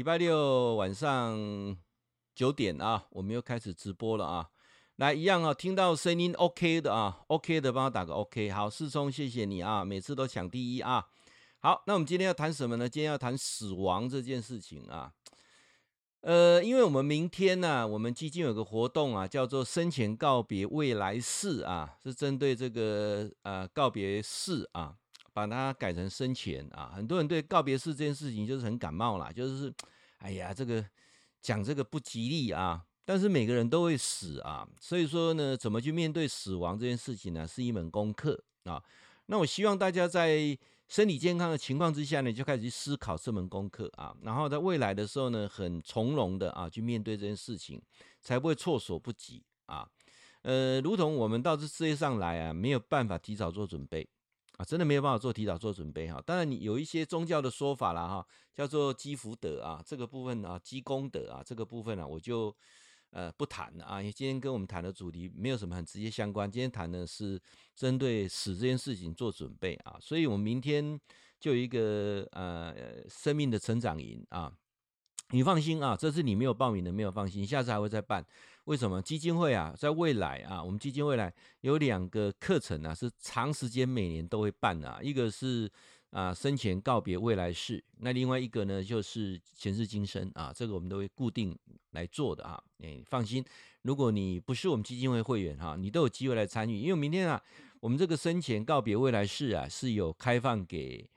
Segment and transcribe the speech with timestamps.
[0.00, 1.76] 礼拜六晚上
[2.34, 4.48] 九点啊，我们又开始直播了啊。
[4.96, 8.48] 来，一样啊，听到声音 OK 的啊，OK 的帮我打个 OK。
[8.48, 11.06] 好，世聪，谢谢你啊，每次都抢第一啊。
[11.58, 12.88] 好，那我们今天要谈什么呢？
[12.88, 15.12] 今天要谈死亡这件事情啊。
[16.22, 24.96] 呃，因为我们明天呢、我们基金有个活动啊，叫做生前告别未来式啊，是针对这个呃告别式啊。
[25.32, 29.72] 把它改成生前啊，很多人对告别式这件事情就是很感冒啦，就是，
[30.18, 30.84] 哎呀，这个
[31.40, 32.84] 讲这个不吉利啊。
[33.02, 38.80] 但是每个人都会死啊，所以说呢，怎么去面对死亡这件事情呢，是一门功课啊。
[39.26, 47.82] 那我希望大家在身体健康的情况之下呢，就开始去思考这门功课啊，然后在未来的时候呢，很从容的啊去面对这件事情，
[48.20, 49.88] 才不会措手不及啊。
[50.42, 54.08] 呃，如同我们到这世界上来啊，没有办法提早做准备。
[54.60, 56.22] 啊，真的没有办法做提早做准备哈。
[56.26, 62.54] 当然，你有一些宗教的说法啦哈，叫做积福德啊，这个部分啊，积功德啊，这个部分呢，我就
[63.08, 66.50] 呃不谈了啊，因为今天跟我们谈的主题没有什么很直接相关。
[66.50, 67.40] 今天谈的是
[67.74, 71.00] 针对死这件事情做准备啊，所以我们明天
[71.38, 74.52] 就有一个呃生命的成长营啊。
[75.30, 78.22] 你放心啊，这次你没有报名的没有放心，下次还会再办。
[78.64, 85.00] 为什么基金会啊，在未来啊，我们基金会来有两个课程啊，是长时间每年都会办的啊。
[85.02, 85.70] 一个是
[86.10, 91.58] 啊生前告别未来式，那另外一个呢就是前世今生啊，这个我们都会固定
[91.92, 92.62] 来做的啊。
[92.76, 93.44] 你放心，
[93.82, 97.42] 如果你不是我们基金会会员哈，你都有机会来参与，因为明天啊，
[97.80, 101.08] 我们这个生前告别未来式啊是有开放给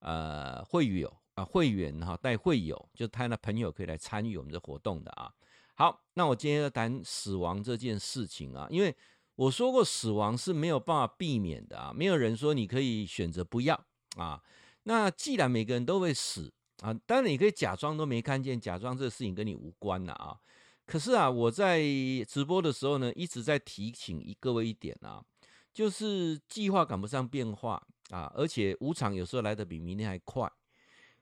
[0.00, 1.44] 呃会员啊。
[1.44, 5.32] 会员哈带会友，就他的朋友可以来参与我们的活动的啊。
[5.80, 8.94] 好，那我今天要谈死亡这件事情啊，因为
[9.34, 13.82] 我说过死亡是没有办法避免的啊，没有人说你可以选择不要
[14.16, 14.42] 啊。
[14.82, 20.36] 那既然每个人都会死啊，当然你可以假装都没看见，假装这个事情跟你无关了啊。
[20.84, 21.80] 可是啊，我在
[22.28, 25.24] 直播的时候呢，一直在提醒各位一点啊，
[25.72, 30.46] 就是计划赶不上变化啊，而且无常有时候来的比明天还快。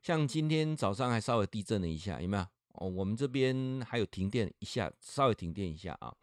[0.02, 2.44] 像今天早上还稍微地震了一下，有没有？
[2.80, 6.14] 哦，我们这边还有停电一下，稍微停电一下啊。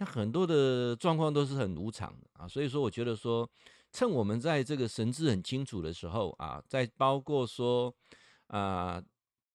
[0.00, 3.50] 那很多的状况都是很无常的啊，所以说我觉得说，
[3.92, 7.92] 趁我们在这个神志很清楚的时候啊，在包括说
[8.46, 9.02] 啊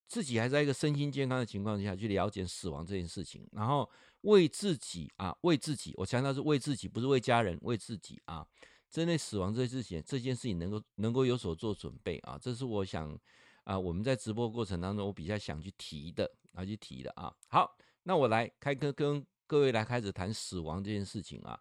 [0.08, 3.90] 自己还在一个身心健康的情况下去了解死亡这件事情，然后
[4.22, 8.46] 为自己啊，为自己，我强调是为自己，不是为家人，为自己啊，
[8.90, 13.18] 针对死亡这件事情，这件事情能够能够有所做准备啊，这是我想。
[13.63, 17.34] 啊，我们在直播过程当中，我比较想去提的，啊，去提的啊。
[17.47, 21.59] 好，那我来开课，跟各位来开始谈死亡这件事情啊。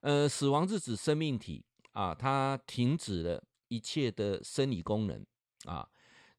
[0.00, 5.24] 呃，死亡是指生命体啊，它停止了一切的生理功能
[5.64, 5.88] 啊。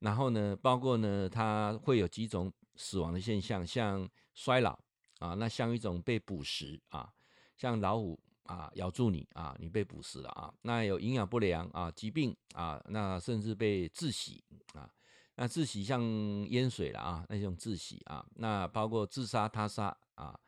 [0.00, 4.78] 然后呢，包括呢，它会有几种死亡的现象，像衰老
[5.20, 7.10] 啊，那像一种被捕食啊，
[7.56, 10.52] 像老虎啊咬住你啊，你被捕食了啊。
[10.62, 14.90] 那有营养不良啊，疾病啊，那甚至被窒息啊。
[15.36, 16.00] 那自喜像
[16.48, 20.38] 淹水了啊，那种自喜啊，那包括自杀、他杀啊，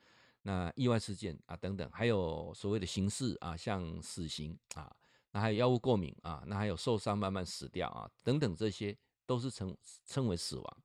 [0.43, 4.95] 那意外事件啊等等，还有所谓的刑事啊，像死刑啊，
[5.33, 10.77] 那还有药物过敏啊，那还有受伤慢慢死掉啊等等，这些都是称称为死亡。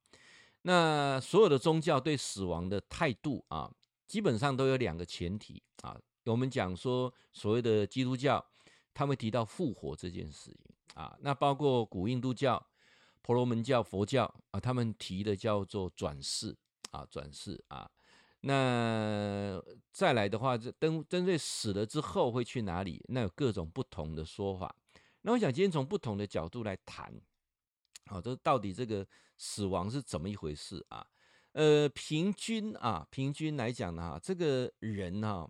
[0.63, 3.71] 那所有的宗教对死亡的态度啊，
[4.07, 5.95] 基本上都有两个前提啊。
[6.25, 8.43] 我们讲说所谓的基督教，
[8.95, 12.65] 他们提到复活这件事情啊，那包括古印度教。
[13.21, 16.55] 婆罗门教、佛教啊，他们提的叫做转世
[16.91, 17.89] 啊，转世啊。
[18.41, 19.61] 那
[19.91, 23.03] 再来的话，这针针对死了之后会去哪里？
[23.09, 24.75] 那有各种不同的说法。
[25.21, 27.13] 那我想今天从不同的角度来谈，
[28.07, 29.07] 好，这到底这个
[29.37, 31.05] 死亡是怎么一回事啊？
[31.51, 35.47] 呃，平均啊，平均来讲呢，哈，这个人哈，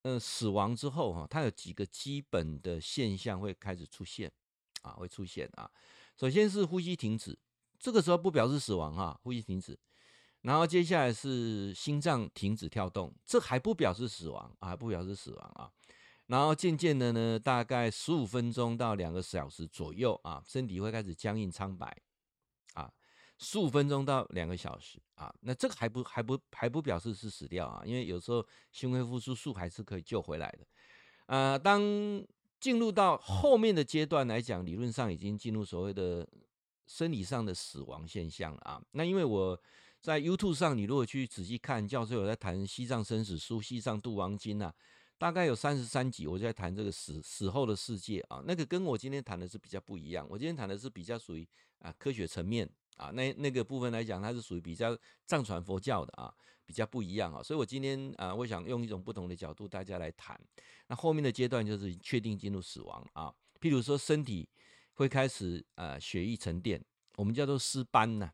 [0.00, 4.32] 呃，死亡之后哈，他有几个基本的现象会开始出现
[4.80, 5.70] 啊，会出现啊。
[6.16, 7.38] 首先是呼吸停止，
[7.78, 9.78] 这个时候不表示死亡哈，呼吸停止。
[10.42, 15.70] 然后接下来是心脏停止跳动，这还不表示死亡啊，不表示死亡啊。
[16.26, 21.96] 然后渐渐的呢，大概十五分钟到两个小时左右啊，身体会开始僵硬苍白
[22.74, 22.92] 啊，
[23.38, 30.66] 十五分钟到两个小时啊，那这个还不还不还不表示是死掉啊，因为有时候心肺复苏术还是可以救回来的。
[31.26, 31.82] 啊，当
[32.58, 36.26] 进入到后面的阶段来讲，理论上已经进入所谓的
[36.86, 38.82] 生理上的死亡现象了啊。
[38.92, 39.60] 那因为我
[40.00, 44.72] 在 YouTube 上，你如果去仔细看，教授有在谈《西藏生死书》《西藏度亡经》啊，
[45.18, 48.42] 大概有三十三集，我就在谈这个死死后的世界啊。
[48.46, 51.46] 那个跟我今天谈的是比较不一样，我今天谈的是比较属于
[51.80, 56.32] 啊科学层面啊，那那个部分来讲，它是属于比较藏传佛教的啊，
[56.66, 57.42] 比较不一样啊。
[57.42, 60.38] 所以我今天啊，我想用一种不同的角度大家来谈。
[60.88, 64.48] 那后面的阶段就是确定进入死亡啊，譬如说身体
[64.94, 66.84] 会开始呃血液沉淀，
[67.16, 68.30] 我们叫做尸斑呐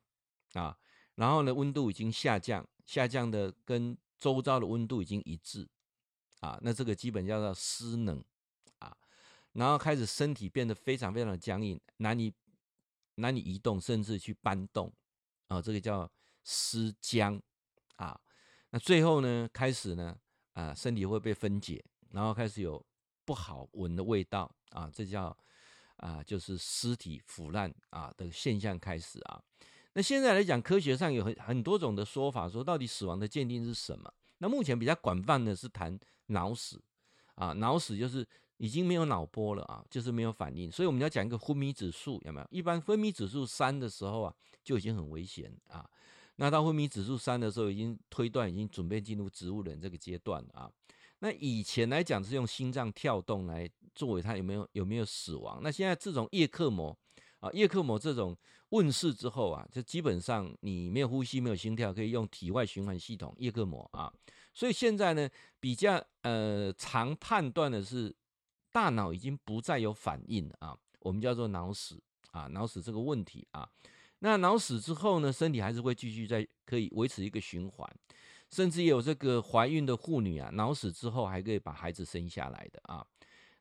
[0.54, 0.76] 啊，
[1.14, 5.68] 然后呢温度已经下降，下降的跟周遭的温度已经一致
[6.40, 8.24] 啊，那这个基本叫做尸冷
[8.78, 8.96] 啊，
[9.52, 12.32] 然后开始身体变得非常非常的僵硬，难以。
[13.16, 14.90] 难以移动，甚至去搬动，
[15.48, 16.10] 啊，这个叫
[16.44, 17.38] 尸僵
[17.96, 18.18] 啊。
[18.70, 20.16] 那最后呢，开始呢，
[20.52, 22.84] 啊，身体会被分解，然后开始有
[23.24, 25.36] 不好闻的味道啊，这叫
[25.96, 29.42] 啊，就是尸体腐烂啊的现象开始啊。
[29.92, 34.12] 那现在来讲，科学上有很很多种的说法，说到底死亡的鉴定是什么？
[34.38, 36.82] 那目前比较广泛的是谈脑死
[37.34, 38.26] 啊，脑死就是。
[38.58, 42.46] 已经没有脑波了啊，就是没有反应，所以我们要讲一个昏迷指数有没有？
[42.48, 45.84] 一般昏迷指数三的时候啊，就已经很危险啊。
[46.42, 50.68] 那到昏迷指数三的时候，已经推断已经准备进入植物人这个阶段了啊。
[51.20, 55.60] 那以前来讲是用心脏跳动来作为它有没有有没有死亡。
[55.62, 56.98] 那现在这种叶克膜
[57.38, 58.36] 啊，叶克膜这种
[58.70, 64.12] 问世之后啊，就基本上你没有呼吸、没有心跳，可以用体外循环系统叶克膜啊。
[64.52, 65.30] 所以现在呢，
[65.60, 68.14] 比较呃常判断的是。
[68.74, 73.68] 大脑已经不再有反应啊，我们叫做脑死啊，脑死这个问题啊，
[74.24, 77.88] 那脑死之后呢，身体还是会继续在可以维持一个循环，
[78.50, 83.04] 甚至也有这个怀孕的妇女啊，脑死之后还可以把孩子生下来的啊。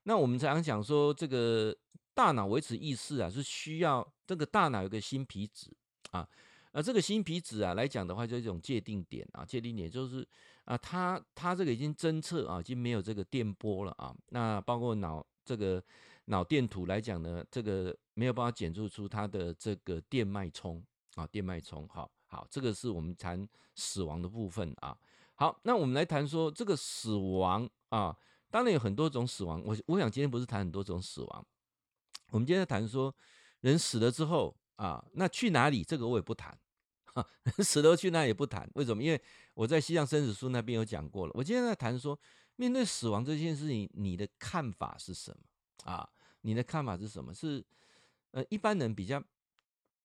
[0.03, 1.75] 那我们常常讲说，这个
[2.13, 5.71] 大脑维持意识啊，是需要这个大脑有个新皮质
[6.11, 6.27] 啊，
[6.71, 10.25] 而这个新皮质啊来讲的话，就一种界定点啊，界定点就是。
[10.65, 14.15] 啊，它它这个已经侦测啊，已经没有这个电波了啊。
[14.29, 15.83] 那包括脑这个
[16.31, 20.81] 脑电图来讲呢，这个没有办法检测出它的这个电脉冲
[21.15, 21.85] 啊，电脉冲。
[21.89, 23.45] 好好，这个是我们谈
[23.75, 24.97] 死亡的部分啊。
[25.35, 28.17] 好，那我们来谈说这个死亡啊，
[28.49, 29.61] 当然有很多种死亡。
[29.65, 31.45] 我我想今天不是谈很多种死亡，
[32.29, 33.13] 我们今天谈说
[33.59, 35.83] 人死了之后啊，那去哪里？
[35.83, 36.57] 这个我也不谈。
[37.59, 39.03] 死了去哪也不谈，为什么？
[39.03, 39.21] 因为
[39.53, 41.31] 我在《西藏生死书》那边有讲过了。
[41.35, 42.17] 我今天在谈说，
[42.55, 46.09] 面对死亡这件事情，你的看法是什么啊？
[46.41, 47.33] 你的看法是什么？
[47.33, 47.63] 是
[48.31, 49.21] 呃，一般人比较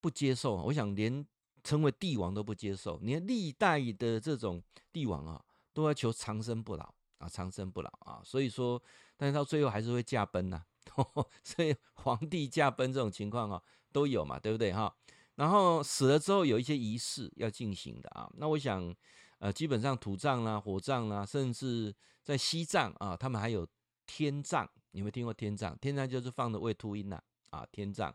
[0.01, 0.57] 不接受。
[0.57, 1.25] 我想连
[1.63, 4.63] 成为帝王都不接受，连历代的这种
[4.93, 8.21] 帝王啊，都要求长生不老啊，长生不老啊。
[8.25, 8.83] 所以说，
[9.17, 10.65] 但是到最后还是会驾崩呐。
[11.45, 13.63] 所以皇帝驾崩这种情况啊，
[13.93, 14.95] 都有嘛，对不对哈？
[15.35, 18.95] 然后死了之后有一些仪式要进行的啊，那我想，
[19.39, 23.67] 呃，基本上土葬啦、火葬啦，甚至在西藏啊，他们还有
[24.07, 24.69] 天葬。
[24.93, 25.77] 你有没有听过天葬？
[25.79, 28.15] 天葬就是放的胃秃鹰呐，啊，天葬。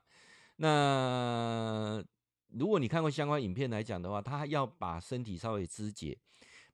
[0.58, 2.04] 那
[2.50, 6.18] 如果你看过相关影片来讲的话，他要把身体稍微肢解，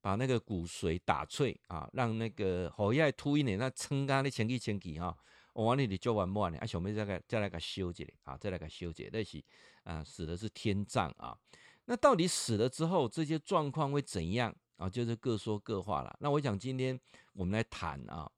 [0.02, 5.16] 把那个骨髓打碎啊，让那个喉叶秃鹰的那撑干的前几前几哈。
[5.54, 9.44] 我往那里做完末呢，啊，小妹再来再来个修结啊，再来个修剪，那是
[9.84, 11.38] 啊，死的是天葬啊。
[11.86, 14.90] 那到底死了之后这些状况会怎样啊？
[14.90, 16.16] 就是各说各话了。
[16.20, 17.00] 那我想今天
[17.34, 18.30] 我们来谈啊，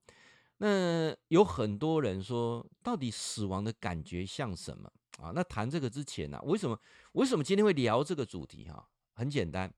[0.59, 5.33] 那有很多人说，到底死亡的感觉像什么啊？
[5.35, 6.79] 那谈这个之前呢，啊，为什么
[7.13, 8.87] 为什么今天会聊这个主题哈？
[9.13, 9.73] 很简单，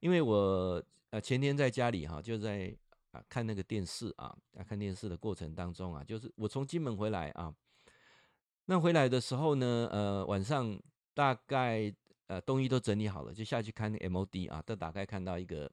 [0.00, 2.76] 因为我呃前天在家里哈，就在。
[3.30, 7.50] 看那个电视啊，啊，看电视的过程当中啊，就是我从金门回来啊，
[8.66, 10.78] 那回来的时候呢，呃，晚上
[11.14, 11.90] 大概
[12.26, 15.72] 呃东西都整理好了，就下去看 MOD 啊，都打开看到一个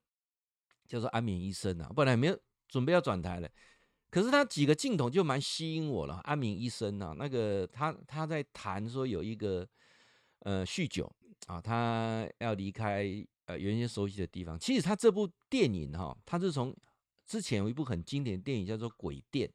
[0.88, 3.52] 叫做安眠医生啊，本来没有准备要转台了，
[4.14, 9.68] 可是他几个镜头就蛮吸引我了，安眠医生啊，那个他他在谈说有一个
[10.42, 11.12] 呃酗酒
[11.48, 13.08] 啊，他要离开
[13.46, 16.72] 呃原先熟悉的地方，其实他这部电影哈，他是从
[17.26, 19.52] 之前有一部很经典的电影叫做《鬼店》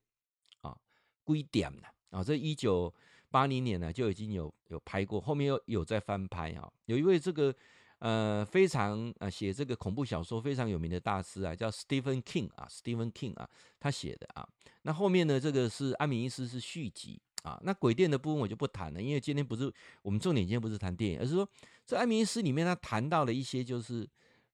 [0.69, 0.77] 啊，
[1.23, 2.93] 鬼店的啊，这一九
[3.31, 6.69] 八零年呢就已经有有拍过，后面又有在翻拍啊。
[6.87, 7.55] 有一位这个
[7.99, 13.49] 呃非常呃写这个恐怖小说非常有名的大师啊，叫 Stephen King 啊，Stephen King 啊，
[13.81, 14.49] 他写的啊。
[14.83, 17.61] 那后面呢，这个是安眠医师是续集啊。
[17.63, 21.49] 那鬼店的部分我就不谈了，因为今天不是我们重点，今天不是谈电影，而是说
[21.87, 24.09] 这安眠医师里面他谈到了一些就是。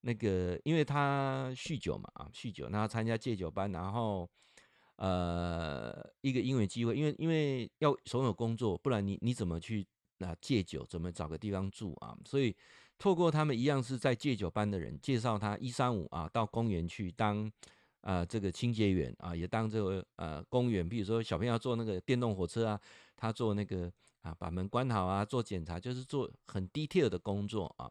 [0.06, 4.28] 那个，因为他酗酒嘛，啊，酗酒，然后参加戒酒班，然后，
[4.96, 9.86] 呃，一个因缘机会，因为因为要所有工作，不然你你怎么去
[10.18, 12.14] 啊戒酒，怎么找个地方住啊？
[12.26, 12.54] 所以
[12.98, 17.50] 透过他们一样是在戒酒班的人介绍他一三五啊到公园去当、
[18.00, 22.80] 呃、这个清洁员啊，也当这个呃公园，比如说小朋友坐那个电动火车啊，
[23.16, 27.90] 他坐那个啊，把门关好啊，做检查，就是做很 detail 的工作啊。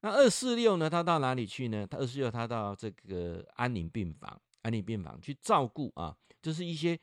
[0.00, 0.90] 那二四六呢？
[0.90, 1.86] 他到哪里去呢？
[1.86, 6.98] 他二四六他到这个安宁病房，安宁病房去照顾啊，就是一些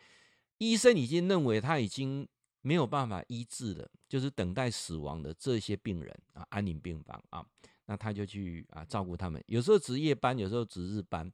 [0.57, 2.27] 医生已经认为他已经
[2.61, 7.45] 没有办法医治的，就是等待死亡的这些病人啊，安宁病房啊，
[7.85, 11.31] 那他就去啊照顾他们，有时候值夜班，有时候值日班。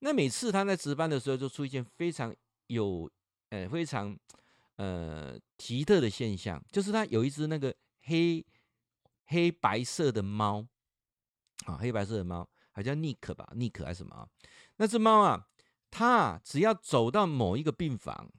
[0.00, 2.34] 那每次他在值班的时候，就出现非常
[2.66, 3.10] 有
[3.50, 4.16] 呃非常
[4.76, 8.44] 呃奇特的现象，就是他有一只那个黑
[9.26, 10.66] 黑白色的猫。
[11.66, 13.48] 啊，黑白色的猫，好像尼克吧？
[13.54, 14.28] 尼克还是什么啊？
[14.76, 15.48] 那只猫啊，
[15.90, 18.30] 它只要走到某一个病房，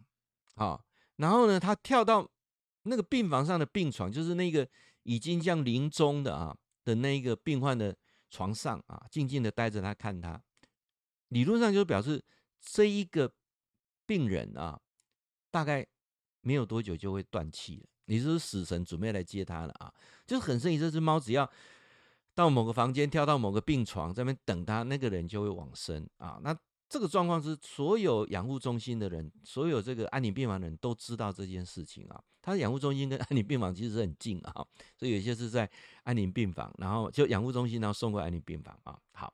[0.56, 0.80] 啊，
[1.18, 2.30] 然后呢，它跳到
[2.84, 4.68] 那个病房上的病床，就是那个
[5.04, 7.96] 已经像临终的啊的那一个病患的
[8.30, 10.42] 床上啊，静静的待着，他看他。
[11.30, 12.24] 理论上就表示
[12.62, 13.34] 这一个
[14.06, 14.80] 病人啊，
[15.52, 15.86] 大概
[16.42, 19.94] 没有多久就会断气了，也就是死神准备来接他了啊，
[20.28, 21.50] 就是很神奇，这只猫只要。
[22.38, 26.38] 到某个房间，跳到某个病床，在那边等他，那个人就会往生啊。
[26.44, 26.54] 那
[26.88, 32.24] 这个状况是所有养护中心的人，所有这个安宁病房的人都知道这件事情啊。
[32.42, 34.54] 他的养护中心跟 安宁病房其实很近啊，
[34.98, 35.70] 所以有些是在
[36.04, 39.00] 安宁病房，然后就养护中心，然后送过安宁病房啊。
[39.14, 39.34] 好，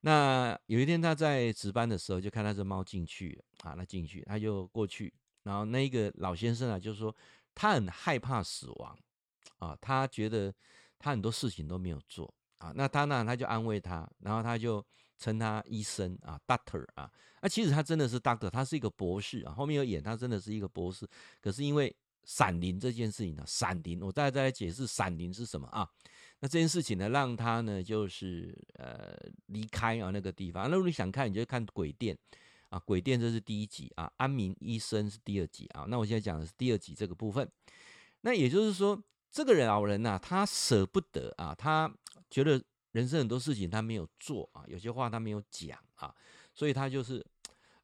[0.00, 7.14] 那有一天他在值班的时候，就看到这猫进去啊，那进去他就过去，然后那一个老先生啊，就说
[7.54, 8.98] 他很害怕死亡
[9.58, 10.52] 啊，他觉得。
[11.00, 13.24] 他很多事情都没有做啊，那他呢？
[13.24, 14.84] 他就安慰他，然后他就
[15.18, 17.10] 称他医生啊，doctor 啊。
[17.42, 19.52] 那、其实他真的是 doctor，他是一个博士啊。
[19.52, 21.06] 后面有演他真的是一个博士，
[21.40, 21.94] 可是因为
[22.24, 25.88] 闪灵这件事情呢，闪灵，我大概再来解释闪灵是什么啊？
[26.40, 29.14] 那这件事情呢，让他呢就是呃
[29.46, 30.70] 离开啊那个地方。
[30.70, 32.16] 那如果你想看，你就看鬼店
[32.70, 35.84] 啊，鬼店这是第一集啊，安眠医生是第二集啊。
[35.88, 37.50] 那我现在讲的是第二集这个部分。
[38.20, 39.02] 那也就是说。
[39.30, 41.88] 这个人老人呐、啊，他舍不得啊，他
[42.30, 42.60] 觉得
[42.92, 46.14] 人生很多事情他没有做啊，有些话他没有讲啊，
[46.54, 47.24] 所以他就是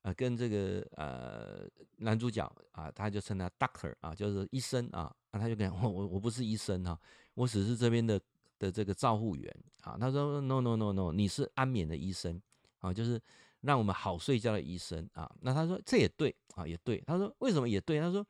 [0.03, 1.69] 呃跟这个呃
[1.99, 7.01] 男主角啊，他就称他 doctor 啊，就是医生啊，那他就跟 我我我不是医生哈、啊，
[7.35, 8.21] 我只是这边的
[8.59, 9.97] 的这个照护员啊。
[10.01, 12.41] 他说 no no no no，你是安眠的医生
[12.81, 13.21] 啊，就是
[13.61, 15.31] 让我们好睡觉的医生啊。
[15.41, 17.03] 那他说这也对啊，也对。
[17.07, 18.01] 他说为什么也对？
[18.01, 18.27] 他说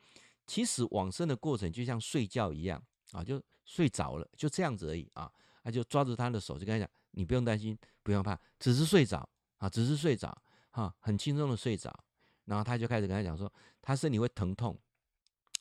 [0.46, 2.82] 其实往生的过程就像睡觉一样。
[3.12, 5.30] 啊，就睡着了，就这样子而已啊。
[5.64, 10.36] 他就抓住他的手，就跟他讲：“你不用担心，不用怕，只是睡着啊，只是睡着，
[10.70, 12.04] 哈，很轻松的睡着。”
[12.44, 14.78] 然后他就开始跟他讲说：“他身体会疼痛，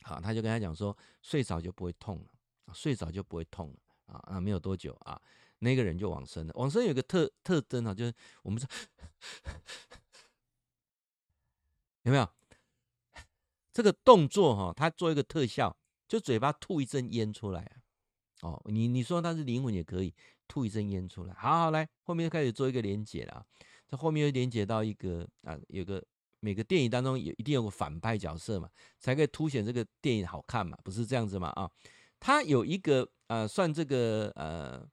[0.02, 4.20] 好，他就跟他讲说，睡着就不会痛了，睡着就不会痛了啊。
[4.24, 5.18] 啊，没有多久啊，
[5.60, 6.52] 那个人就往生了。
[6.56, 8.68] 往生有个特特征啊，就是我们说
[12.02, 12.28] 有没有
[13.72, 14.72] 这个动作哈？
[14.76, 17.80] 他做一个特效。”就嘴巴吐一阵烟出来啊，
[18.44, 20.12] 哦，你你说他是灵魂也可以
[20.46, 21.32] 吐一阵烟出来。
[21.32, 23.44] 好好来，后面就开始做一个连结了啊。
[23.88, 26.04] 这后面又连结到一个啊，有个
[26.40, 28.68] 每个电影当中有一定有个反派角色嘛，
[29.00, 31.70] 才可以凸显这个电影好看嘛，不是这样子嘛啊？
[32.20, 34.86] 他有一个呃，算这个呃，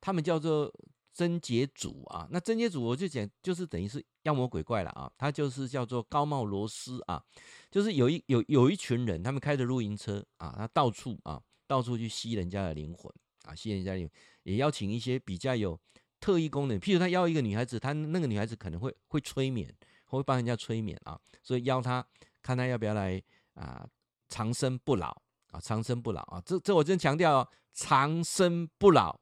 [0.00, 0.72] 他们叫做
[1.12, 2.26] 贞洁组啊。
[2.30, 5.10] 那贞洁组我就讲，就是等于是妖魔鬼怪了啊。
[5.18, 7.22] 他就是叫做高帽罗斯啊。
[7.70, 13.12] 就是有一有有一群人，他们开着露营车啊，他到处啊，到处去吸人家的灵魂
[13.44, 14.10] 啊，吸人家的灵，
[14.44, 15.78] 也邀请一些比较有
[16.20, 19.72] 特异功能，譬如他邀一个女孩子，他那个女孩子可能会会催眠，
[20.06, 22.06] 会帮人家催眠啊，所以邀他
[22.42, 23.22] 看他要不要来
[23.54, 23.86] 啊，
[24.28, 25.10] 长生不老
[25.50, 29.20] 啊，长生不老啊，这这我真强调哦，长生不老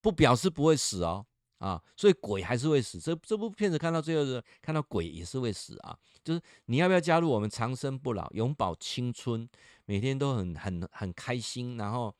[0.00, 1.26] 不表示不会死哦。
[1.58, 2.98] 啊，所以鬼还是会死。
[2.98, 5.96] 这这部片子看到最后是看到鬼也是会死啊。
[6.22, 9.48] 就是你要不要加入我们长生不老，永葆青春，
[9.84, 11.76] 每天都很很很开心。
[11.76, 12.14] 然后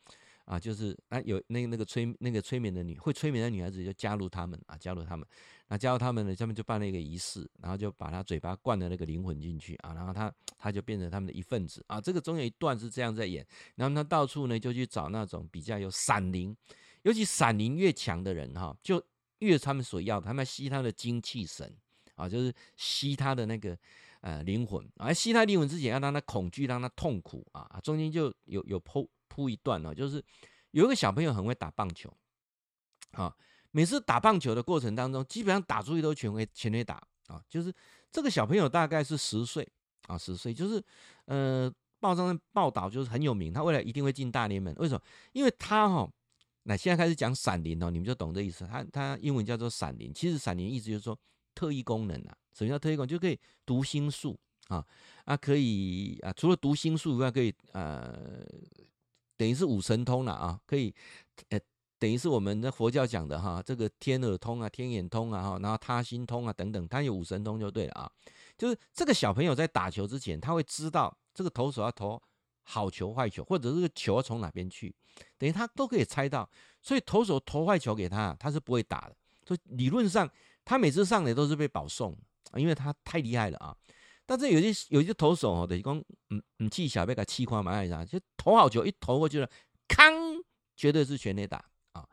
[0.44, 5.26] 啊，就是啊有那那个催那个催眠的女会催眠的女孩子就加入他们啊，加入他们。
[5.68, 12.00] 那加入他们呢，下面就办了一个仪式，然后就把他嘴巴灌了那个灵魂进去啊，然后他他就变成他们的一份子啊。
[12.00, 16.56] 这个中有一段是这样在演，然后他到处呢就去找那种比较有闪灵，
[17.02, 19.02] 尤其闪灵越强的人哈，就。
[19.40, 21.70] 越他们所要，他们要吸他的精气神
[22.14, 23.76] 啊，就是吸他的那个
[24.24, 24.82] 呃灵魂。
[24.96, 27.78] 而吸他灵魂之前，要让他恐惧，让他痛苦啊。
[27.82, 30.24] 中间就有有铺铺一段哦，就是
[30.70, 32.10] 有一个小朋友很会打棒球
[33.12, 33.36] 啊，
[33.70, 36.94] 每次打棒球的过程当中，基本上打出去都全会全会打
[37.26, 37.42] 啊。
[37.48, 37.72] 就是
[38.10, 39.68] 这个小朋友大概是十岁
[40.08, 40.82] 啊，十岁，就是
[41.26, 44.74] 呃报上报道就是很有名，他未来一定会进大联盟。
[44.76, 45.00] 为什么？
[45.32, 46.10] 因为他哈。
[46.66, 48.66] 那现在开始讲闪灵哦，你们就懂这意思。
[48.66, 51.14] 它它英文叫做闪灵，其实闪灵意思就是说
[51.54, 52.34] 特异功能啊。
[52.54, 53.08] 什么叫特异功能？
[53.08, 54.84] 就可以读心术啊
[55.24, 58.16] 啊，可以啊，除了读心术以外，可以呃
[59.36, 60.94] 等于是五神通了啊，可以，
[61.48, 61.60] 呃，
[61.98, 68.10] 等于是我们的佛教讲的哈，这个天耳通啊、天眼通啊哈，然后他心通啊等等，他有五神通就对了啊。
[68.56, 72.22] 就是这个小朋友在打球之前，他会知道这个投手要投
[72.62, 74.94] 好球坏球，或者这个球从哪边去，
[75.36, 76.48] 等于他都可以猜到。
[76.80, 79.16] 所以投手投坏球给他，他是不会打的。
[79.44, 80.30] 所以理论上，
[80.64, 82.16] 他每次上来都是被保送，
[82.56, 83.76] 因为他太厉害了啊。
[84.26, 85.96] 但是有些有些投手哦，等于讲，
[86.30, 89.50] 嗯嗯，技巧被他气垮嘛，啥，就投好球一投过去了，
[89.86, 90.12] 康，
[90.74, 92.08] 绝对是全垒打啊！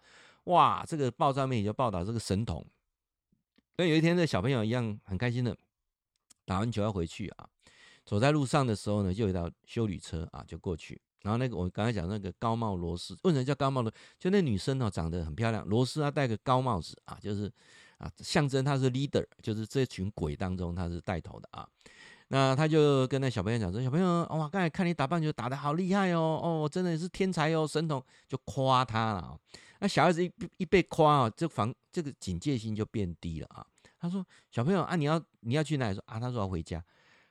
[0.45, 2.65] 哇，这个报上面也就报道这个神童。
[3.77, 5.57] 所以有一天，这小朋友一样很开心的
[6.45, 7.47] 打完球要回去啊，
[8.03, 11.01] 走在路上的时候呢，就有一辆休旅车啊，就过去。
[11.21, 13.93] 然后那个我刚才讲那个高帽罗斯，为什么叫高帽的？
[14.19, 17.49] 就那女生哦，长得很漂亮，罗斯她戴个高帽子啊，就是
[18.01, 21.67] 啊，象征他是 leader，就是这群鬼当中他是带头的啊。
[22.29, 29.37] 那他就跟那小朋友讲说：“小朋友，哇，刚才看你打棒球打得好厉害哦，哦，真的是天才哦，神童，就夸他了。
[29.79, 33.65] 那小孩子一一被夸啊，这防这个警戒心就变低了啊。
[33.99, 35.93] 他说：小朋友啊，你要你要去哪里？
[35.93, 36.81] 说啊，他说要回家。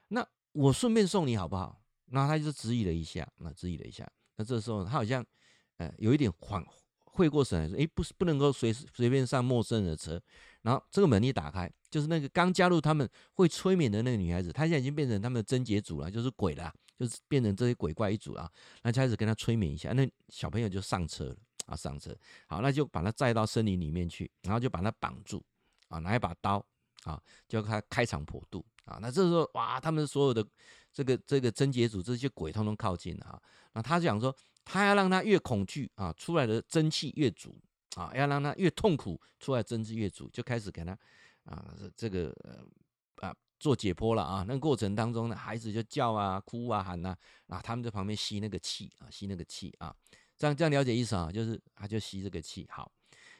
[0.09, 1.81] 那我顺便送你好不好？
[2.05, 4.07] 那他就质疑了一下，那质疑了一下。
[4.35, 5.25] 那这时候他好像
[5.77, 6.63] 呃有一点缓
[7.05, 10.21] 回过神来说：诶，不是不能够随随便上陌生人的车。
[10.61, 18.49] 然后这个门一打开。”就是那个刚加入他们会催眠的那个女孩子，她现在已经变成他们的贞洁组了，就是鬼了，就是变成这些鬼怪一组了。
[18.81, 22.15] 那就开始跟他催眠一下，那小朋友就上车了啊，上车。
[22.47, 25.43] 好，那就把他载到森林里面去，然后就把他绑住
[25.89, 26.65] 啊，拿一把刀
[27.03, 28.97] 啊，就他开肠破肚啊。
[29.01, 30.47] 那这时候哇，他们所有的
[30.93, 33.41] 这个这个贞洁组这些鬼通通靠近了啊。
[33.73, 37.61] 那他想说，他要让他越恐惧啊，出来的真气越足
[37.95, 40.97] 啊，要让他越痛苦，出来争执越足，就开始给他。
[41.43, 42.31] 啊，这个
[43.15, 47.15] 啊做解剖了啊，那过程当中呢，孩子就叫啊、哭啊、喊呐，
[47.47, 49.91] 啊，他们在旁边吸那个气啊，吸那个气啊，
[50.37, 52.67] 这样这样了解意思啊，就是他就吸这个气。
[52.69, 52.91] 好，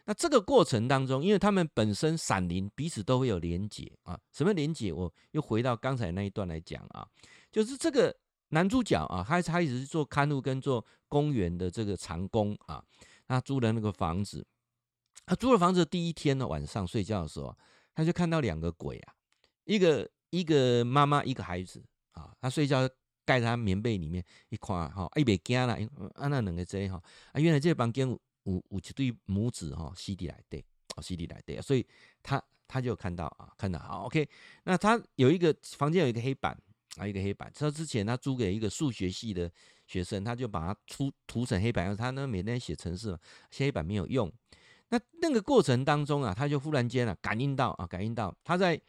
[0.06, 4.92] 那这个过程当中，因为他们本身闪灵彼此都会有连结啊，什么连结？
[4.92, 7.08] 我又回到刚才那一段来讲啊，
[7.52, 8.16] 就是这个
[8.50, 12.84] 男主角啊，他他一直是做看护跟做公园的这个长工啊，
[13.32, 14.46] 他租的那个房子，
[15.26, 17.58] 他租了房子第一天呢，晚上睡觉的时候。
[17.94, 19.14] 他就看到两个鬼啊，
[19.66, 22.34] 一个一个妈妈，一个孩子啊。
[22.40, 22.90] 他睡觉
[23.26, 25.74] 盖在他棉被里面一看哈，一别惊了，
[26.16, 26.96] 啊那两个贼哈
[27.34, 28.08] 啊，原来这房间
[28.44, 30.64] 有有一对母子哈，西地来对，
[30.96, 31.86] 哦西地来对，所以
[32.24, 34.28] 他他就看到啊，看到好 OK。
[34.64, 36.58] 那他有一个房间有一个黑板
[36.96, 37.52] 啊，一个黑板。
[37.54, 39.52] 他之前他租给一个数学系的
[39.92, 44.32] 学生，他就把它涂涂成黑板，他呢每天写程式嘛，写黑板没有用。
[44.88, 48.80] 那那个过程当中啊，他就忽然间啊感应到啊，感应到他在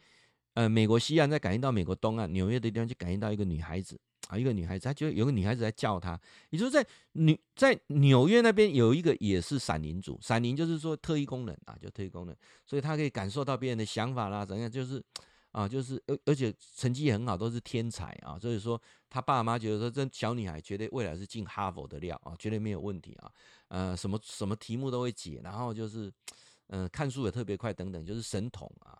[0.53, 6.17] 呃美国西岸，在感应到美国东岸纽约的地方，就感应到一个女孩子啊，一个女孩子，他觉得有个女孩子在叫他，
[6.51, 12.33] 也就是在纽在纽约那边有一个也是闪灵组，闪灵就是说特异功能啊，就特异功能，
[12.65, 15.03] 所以他可以感受到别人的想法啦，怎样就是。
[15.53, 18.81] 啊，就是而而且成绩也很好，都是天才啊，所以说
[19.13, 23.31] 他爸妈觉得说这小女孩绝对未来是进哈佛的料啊，绝对没有问题啊，
[23.67, 26.11] 呃，什么什么题目都会解，然后就是，
[26.69, 28.97] 嗯、看书也特别快等等，就是神童啊。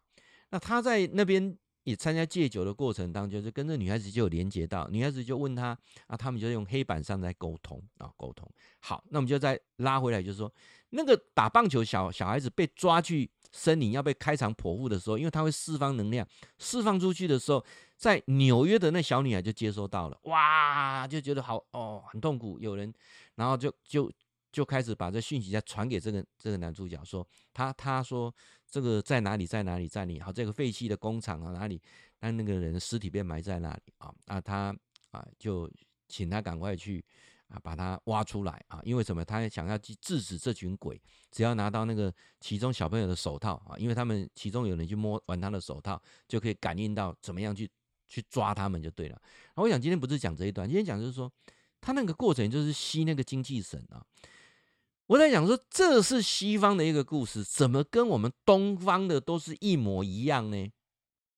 [0.52, 8.48] 那他在那边也参加戒酒的过程当中，就跟这女孩子就有连接到，女孩子就问他啊，他们就用黑板上在沟通啊，沟通。
[8.82, 10.54] 好，那我们就再拉回来，就是说
[10.92, 13.32] 那个打棒球小小孩子被抓去。
[13.56, 17.64] 森林要被开肠剖腹的时候，因为他会释放能量，释放出去的时候，
[18.04, 22.60] 在纽约的那小女孩就接收到了，哇，就觉得好哦，很痛苦。
[22.60, 22.94] 有人，
[23.36, 24.12] 然后就就
[24.52, 28.36] 就开始把这讯息再传给这个这个男主角，说他他说
[28.70, 31.82] 这个在哪里在哪里在哪里，好，这个废弃的工厂啊哪里，
[32.20, 34.76] 那那个人尸体被埋在那里啊，那他
[35.12, 35.72] 啊就
[36.10, 37.06] 请他赶快去。
[37.50, 38.80] 啊，把他挖出来啊！
[38.84, 39.24] 因为什么？
[39.24, 47.70] 他想要去制止这群鬼，只要拿到那个其中小朋友的手套啊，因为他们其中有人去摸完他的手套，就可以感应到怎么样去
[48.14, 49.20] 去抓他们就对了。
[49.48, 51.32] 然后我想今天不是讲这一段，今天讲就是说
[51.82, 54.04] 他那个过程就是吸那个精气神啊。
[55.08, 60.72] 我在讲说这是西方的一个故事，怎么跟我们东方的都是一模一样呢？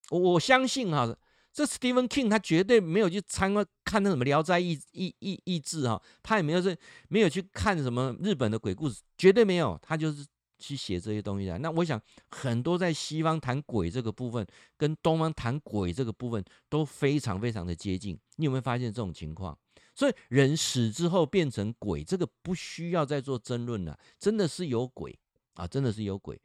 [0.09, 1.15] 我我相信哈。
[1.55, 10.25] 这 Stephen King 他绝对没有去参观看那什么《聊斋异异异异志》哈，他也没有是没有去看什么日本的鬼故事，绝对没有，他就是
[10.57, 11.57] 去写这些东西的。
[11.59, 14.45] 那我想很多在西方谈鬼这个部分，
[14.77, 18.17] 跟东方谈鬼这个部分都非常非常的接近。
[18.37, 19.57] 你有没有发现这种情况？
[19.93, 25.17] 所以人死之后变成鬼，这个不需要再做争论了，真的是有鬼
[25.53, 26.41] 啊，真的是有鬼。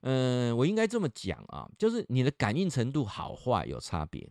[0.00, 4.26] 嗯、我应该这么讲啊，就是你的感应程度好坏有差别。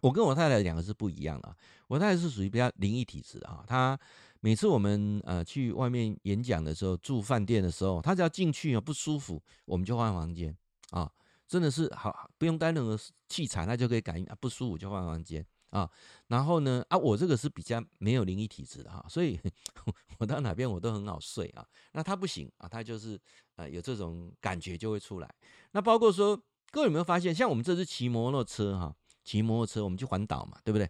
[0.00, 3.98] 我跟我太太两个是不一样的，我太太是属于比较灵异体质啊，她
[4.44, 10.54] 每次我们呃去外面演讲的时候，住饭店的时候，他只要进去啊不舒服，我们就换房间
[10.90, 11.10] 啊，
[11.48, 12.94] 真的是好不用带任何
[13.26, 15.90] 器材，他就可以感应啊不舒服就换房间啊。
[16.26, 19.40] 然后呢啊，我这个是比较没有灵异体质的哈，所以
[20.20, 21.66] 我到哪边我都很好睡啊。
[21.92, 23.18] 那他不行啊，他就是
[23.56, 25.34] 呃有这种感觉就会出来。
[25.70, 26.38] 那包括说，
[26.70, 30.86] 各位有没有发现，像我们这次骑摩托车哈，骑摩托车我们去环岛嘛，对不对？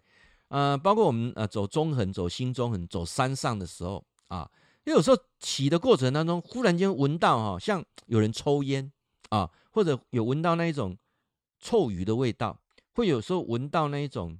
[0.55, 4.49] 呃，包括我们呃走中横、走新中横、走山上的时候啊，
[4.85, 8.93] 因为有时候骑的过程当中，忽然间闻到哈，像有人抽烟
[9.31, 10.97] 啊，或者有闻到那一种
[11.59, 12.57] 臭鱼的味道，
[12.93, 14.39] 会有时候闻到那一种，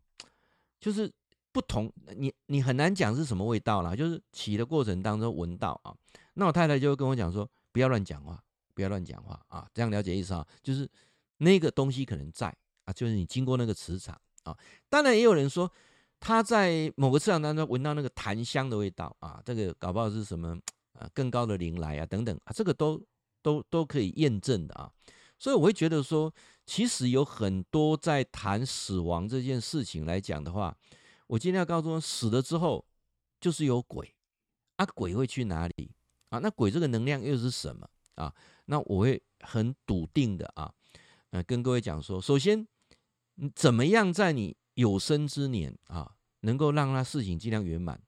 [0.79, 1.13] 就是
[1.51, 5.93] 不同，你你很难讲是什么味道啦，就是骑的过程当中闻到啊，
[6.35, 8.41] 那我太太就会跟我讲说，不要乱讲话，
[8.73, 10.89] 不要乱讲话啊，这样了解意思啊，就是
[11.39, 14.57] 那个东西可能在啊，就是你经过那个磁场啊，
[14.89, 15.69] 当然也有人说。
[16.21, 20.59] 他在某个磁场当中闻到那个檀香的味道啊，这个搞不好是什么
[20.95, 23.03] 啊更高的灵来啊等等啊，这个都
[23.43, 24.91] 都都可以验证的啊。
[25.39, 26.33] 所以我会觉得说，
[26.65, 30.75] 其实有很多在谈死亡这件事情来讲的话，
[31.27, 32.85] 我今天要告诉你，死了之后
[33.41, 34.15] 就是有鬼
[34.77, 35.91] 啊，鬼会去哪里
[36.31, 36.39] 啊？
[36.39, 38.33] 那鬼这个能量又是什么啊？
[38.67, 40.73] 那我会很笃定的啊，
[41.31, 42.67] 呃，跟各位讲说，首先，
[43.55, 48.01] 怎么样在你有生之年啊，能够让他事情尽量圆满。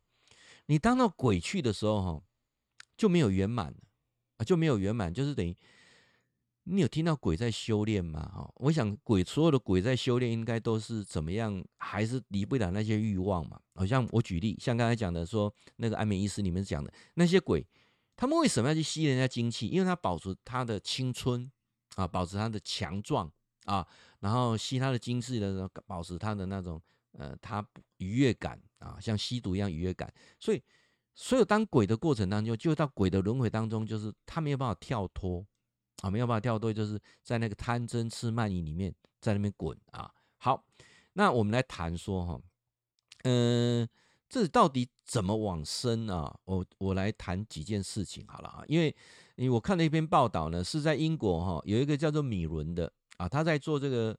[0.66, 2.22] 你当到鬼去的时候，哈，
[2.96, 3.78] 就没有圆满了
[4.38, 5.56] 啊，就没有圆满，就是等于
[6.64, 8.20] 你有听到鬼在修炼吗？
[8.34, 13.60] 哈，我想鬼所有的鬼在修炼，应该都是怎么样，还是离不了那些欲望嘛。
[13.76, 17.64] 好像我举例，像刚才讲的说，那个安眠医师里面讲的那些鬼，
[18.16, 19.68] 他们为什么要去吸人家精气？
[19.68, 21.48] 因为他保持他的青春
[21.94, 23.30] 啊，保持他的强壮
[23.66, 23.86] 啊。
[24.20, 26.80] 然后吸他的精气的时候，保持他的那种
[27.12, 27.64] 呃，他
[27.98, 30.12] 愉悦感啊，像吸毒一样愉悦感。
[30.40, 30.62] 所以，
[31.14, 35.46] 所有当鬼的过程当中，就到鬼的轮回当中，就是他没有办法跳脱
[36.00, 40.10] 啊，没有办法跳脱，就是在那个贪嗔痴慢疑里面，在那边滚啊。
[40.38, 40.64] 好，
[41.12, 42.40] 那我们来谈说哈，
[43.24, 43.88] 嗯、呃，
[44.28, 46.36] 这到底怎么往生啊？
[46.44, 48.94] 我我来谈几件事情好了啊，因为
[49.36, 52.90] 因为我看了一篇报道呢，是在英国哈，有一个叫做米伦的。
[53.16, 54.16] 啊，他在做这个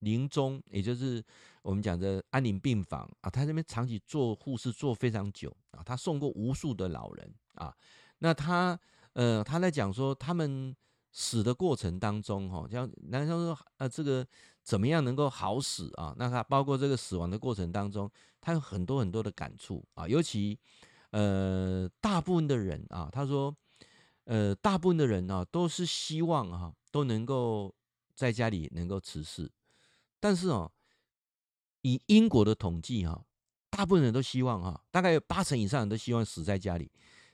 [0.00, 1.24] 临终，也就是
[1.62, 7.74] 我们讲的安宁病房啊，他这边长期做护士做非常久啊，他送过无数的老人啊。
[8.18, 8.78] 那他
[9.14, 10.76] 呃，他在讲说他们
[11.10, 14.26] 死的过程当中，哈，像男生说呃，这个
[14.62, 16.14] 怎么样能够好死啊？
[16.18, 20.58] 那他包括这个死亡的过程当中，他有很多很多的感触啊，尤其
[21.12, 23.56] 呃，大部分的人啊，他说
[24.24, 27.74] 呃，大部分的人啊，都是希望哈，都能够。
[28.14, 29.50] 在家里能够辞世，
[30.20, 30.70] 但是哦，
[31.82, 33.24] 以英国的统计哈，
[33.70, 36.90] 大部分人都希望哈，大概有八成以上人都希望死在家里，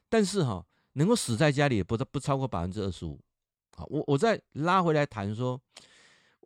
[0.09, 3.21] 但是哈，能够死在家里不不超过百分之二十五。
[3.77, 5.61] 好，我我再拉回来谈说，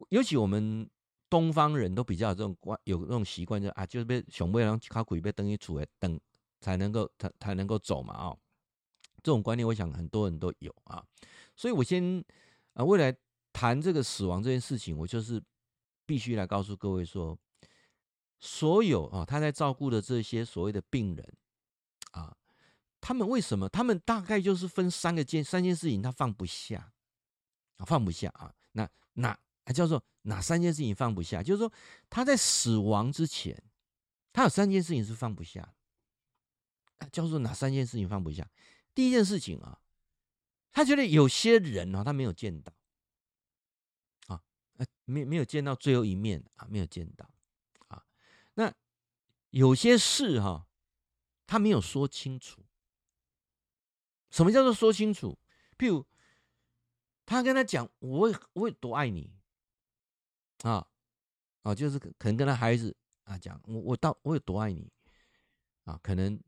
[0.08, 0.90] 尤其我们
[1.30, 6.20] 东方人都比较有这种惯，有这种习惯，就啊，就是被熊背然后靠鬼被灯一杵来等
[6.60, 8.36] 才能够才才能够走嘛啊，
[9.22, 11.02] 这种观念我想很多人都有啊，
[11.54, 12.24] 所以我先
[12.72, 13.16] 啊未来。
[13.54, 15.42] 谈这个死亡这件事情，我就是
[16.04, 17.38] 必须来告诉各位说，
[18.40, 21.36] 所有啊，他在照顾的这些所谓的病人
[22.10, 22.36] 啊，
[23.00, 23.68] 他们为什么？
[23.68, 26.92] 他们大概就是分三个件，三件事情他放不下
[27.78, 28.52] 啊，放不下啊。
[28.72, 29.38] 那那
[29.72, 31.42] 叫做哪三件事情放不下？
[31.42, 31.72] 就是说
[32.10, 33.62] 他在死亡之前，
[34.32, 35.74] 他有三件事情是放不下。
[37.12, 38.48] 叫做哪三件事情放不下？
[38.94, 39.78] 第一件事情啊，
[40.72, 42.72] 他觉得有些人啊，他没有见到。
[45.04, 47.28] 没没有见到最后一面啊，没有见到
[47.88, 48.04] 啊。
[48.54, 48.72] 那
[49.50, 50.66] 有些事哈，
[51.46, 52.64] 他没有说清楚。
[54.30, 55.38] 什么叫做说清楚？
[55.78, 56.04] 譬如
[57.24, 59.32] 他跟他讲，我会我会多爱你
[60.62, 60.86] 啊
[61.62, 64.90] 啊，就是可能跟他孩子啊讲，我我到我有多爱你
[65.84, 65.98] 啊。
[66.02, 66.40] 可能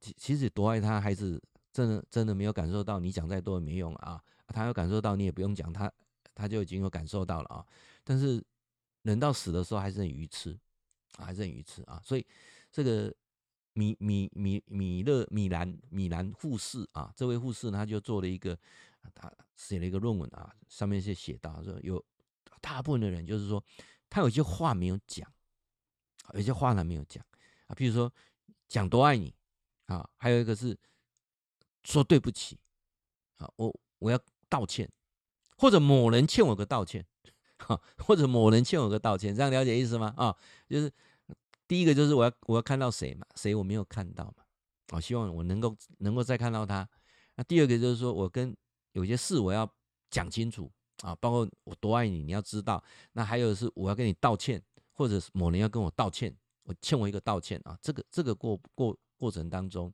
[0.00, 4.22] 其其实多爱他孩子，真的真的没有感受到，你讲再多也没用啊。
[4.48, 5.92] 他有感受到，你也不用讲他。
[6.34, 7.66] 他就已经有感受到了啊，
[8.04, 8.42] 但是
[9.02, 10.58] 人到死的时候还是很愚痴
[11.16, 12.00] 啊，还是很愚痴啊。
[12.04, 12.26] 所以
[12.70, 13.14] 这个
[13.72, 18.58] 米米米米勒米兰米兰护士啊，这位护士呢，他就做了一个，
[19.14, 22.04] 他写了一个论文啊，上面是写到说，有
[22.60, 23.62] 大部分的人就是说，
[24.10, 25.32] 他有些话没有讲，
[26.34, 27.24] 有些话他没有讲
[27.66, 28.12] 啊，譬如说
[28.68, 29.34] 讲多爱你
[29.86, 30.78] 啊，还有一个是
[31.84, 32.58] 说对不起
[33.36, 34.90] 啊，我我要道歉。
[35.58, 37.06] 或者某人欠我个道歉，
[37.98, 40.12] 或者某人欠我个道歉，这样了解意思吗？
[40.16, 40.34] 啊，
[40.68, 40.90] 就是
[41.66, 44.44] 第一个就是我要我要看到谁嘛，谁我没有看到嘛，
[44.90, 46.88] 啊，希望我能够能够再看到他。
[47.36, 48.54] 那第二个就是说我跟
[48.92, 49.68] 有些事我要
[50.10, 50.70] 讲清楚
[51.02, 52.82] 啊，包括我多爱你，你要知道。
[53.12, 57.78] 那还有是我要跟你道歉，或者某人要跟我道歉，我欠我一个道歉啊。
[57.80, 59.92] 这个这个过过过程当中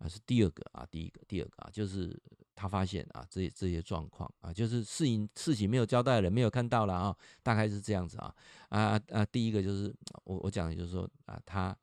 [0.00, 2.20] 啊，是第二个啊，第一个第二个啊，就是
[2.54, 8.34] 他发现啊，这这些状况啊，就是事情事情没有交代的人没有看到了啊，大概是这样子啊
[8.70, 11.76] 啊啊，第一个就是我我讲的就是说啊，他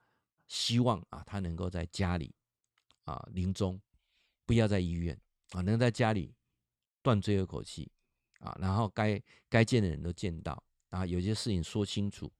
[0.47, 2.35] 希望啊，他能够在家里
[3.05, 3.79] 啊临终。
[4.45, 5.19] 不要在医院
[5.51, 6.33] 啊，能在家里
[7.01, 7.91] 断最后一口气
[8.39, 12.31] 啊，然后该该见的人都见到啊，有些事情说清楚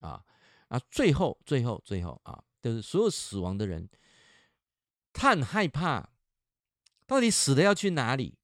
[0.00, 0.22] 啊
[0.68, 3.88] 啊，最后最后最后啊，就是所有死亡的人，
[5.16, 6.10] 他很害怕，
[7.06, 8.38] 到底死了要去哪里？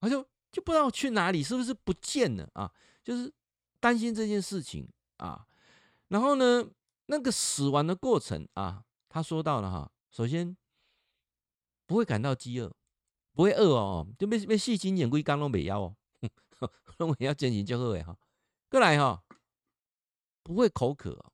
[0.00, 2.72] 他就就不知道去哪里，是不是不见了啊？
[3.04, 3.32] 就是
[3.78, 5.46] 担心这件事情啊。
[6.08, 6.64] 然后呢，
[7.06, 10.56] 那个死亡的过程啊，他说到了哈，首先。
[11.84, 12.74] 不会感到饥饿，
[13.34, 15.96] 不会饿哦，就被被细菌眼龟刚都没要哦，
[16.96, 18.16] 都没要进行就好诶哈。
[18.70, 19.22] 过来哈，
[20.42, 21.31] 不会口渴哦，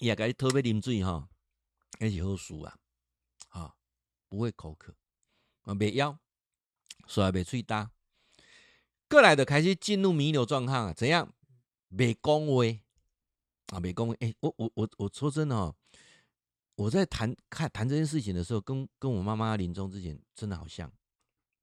[0.00, 1.28] 也该特别啉水哈，
[1.98, 2.78] 还是好书啊，
[3.48, 3.74] 啊，
[4.28, 4.94] 不会口渴
[5.62, 6.18] 啊，没要，
[7.06, 7.90] 所以没吹大。
[9.08, 11.34] 过来的开始进入弥留状态啊，怎样？
[11.88, 12.62] 没讲话
[13.68, 14.14] 啊，没讲话。
[14.20, 15.74] 哎，我我我我说真的哦。
[16.74, 20.92] 我在谈看谈这件事情的时候，跟跟我妈妈临终之前真的好像，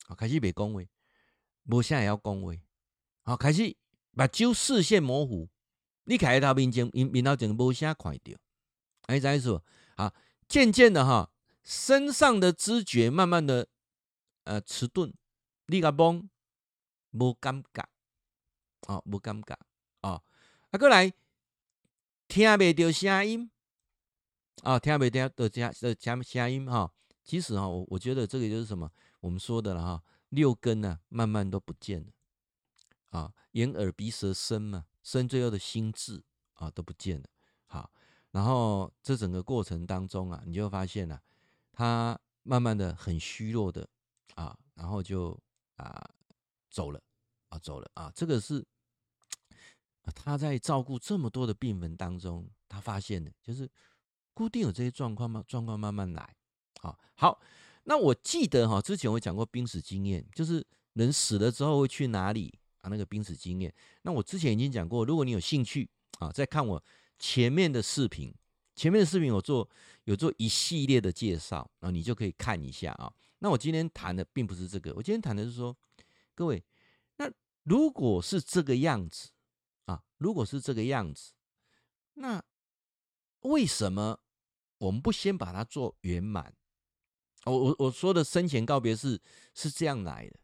[0.08, 0.90] 啊开始别恭维，
[1.70, 2.62] 我现在也要恭维，
[3.22, 3.78] 好开始
[4.14, 5.48] 把就视线模糊，
[6.06, 8.34] 你开头面前面面头前无啥看到，
[9.08, 9.64] 哎，再说
[9.96, 10.14] 啊，
[10.48, 11.30] 渐渐的哈，
[11.64, 13.68] 身上的知觉慢慢的
[14.46, 15.14] 呃迟钝，
[15.68, 16.28] 你个懵，
[17.12, 17.88] 无感觉，
[18.88, 19.58] 哦，无感觉，
[20.02, 20.24] 哦，
[20.72, 21.12] 啊，过来
[22.28, 23.52] 听袂到声音。
[24.64, 26.92] 啊，听没听的加的加声音哈？
[27.24, 28.90] 其实哈，我我觉得这个就是什么？
[29.20, 36.22] 我们说的了哈，六根呢、啊，慢慢都不见了啊，眼耳鼻舌身嘛，生最后的心智
[36.56, 37.26] 啊都不见了。
[37.68, 37.90] 好，
[38.32, 41.22] 然后这整个过程当中啊，你就发现了、
[41.72, 43.88] 他慢慢的很虚弱的
[44.34, 45.42] 啊，然后就
[45.78, 46.10] 啊
[46.70, 47.02] 走了
[47.48, 48.66] 啊走了啊，这个是
[50.14, 53.70] 他在照顾这么多的病人当中，他发现的就是。
[54.38, 55.42] 固定有这些状况吗？
[55.48, 56.36] 状况慢慢来，
[56.82, 57.40] 好，好。
[57.86, 62.60] 那我记得哈，之前我讲过濒死经验，就是人死了之后会去哪里？
[62.88, 63.74] 那个濒死经验。
[64.02, 66.84] 那我之前已经讲过，如果你有兴趣啊，再看我
[67.18, 68.34] 前面的视频，
[68.76, 69.70] 前面的视频我做
[70.04, 73.12] 有做一系列的介绍啊，你就可以看一下啊。
[73.40, 75.76] 那我今天谈的并不是这个，我今天谈的是说，
[76.34, 76.64] 各位，
[77.18, 77.32] 那
[77.64, 79.30] 如果是这个样子
[79.86, 81.34] 啊，如果是这个样子，
[82.14, 82.44] 那
[83.42, 84.20] 为什么？
[84.78, 86.54] 我们不先把它做圆满，
[87.46, 89.20] 我我我说的生前告别式
[89.54, 90.38] 是这样来的，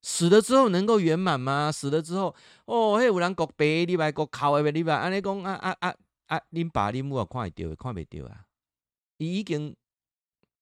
[0.00, 1.72] 死了之后能够圆满吗？
[1.72, 2.34] 死了之后，
[2.66, 5.94] 哦，嘿，有人国白，你白国考的，你白安尼讲啊啊啊
[6.26, 8.44] 啊，恁爸恁母啊看会到，看袂到啊？
[9.16, 9.74] 伊已经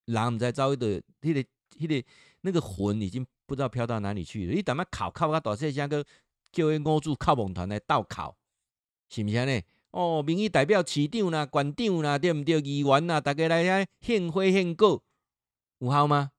[0.05, 1.43] 人唔知走的，迄个
[1.77, 2.07] 迄个
[2.41, 4.53] 那个魂已经不知道飘到哪里去了。
[4.53, 6.03] 你等下考考个大细声个
[6.51, 8.35] 叫迄五组考梦团来斗考，
[9.09, 9.61] 是不是呢？
[9.91, 12.59] 哦，民意代表市长啦、县长啦，对毋对？
[12.59, 15.03] 议员啦，大家来遐献花献果，
[15.79, 16.31] 有效吗？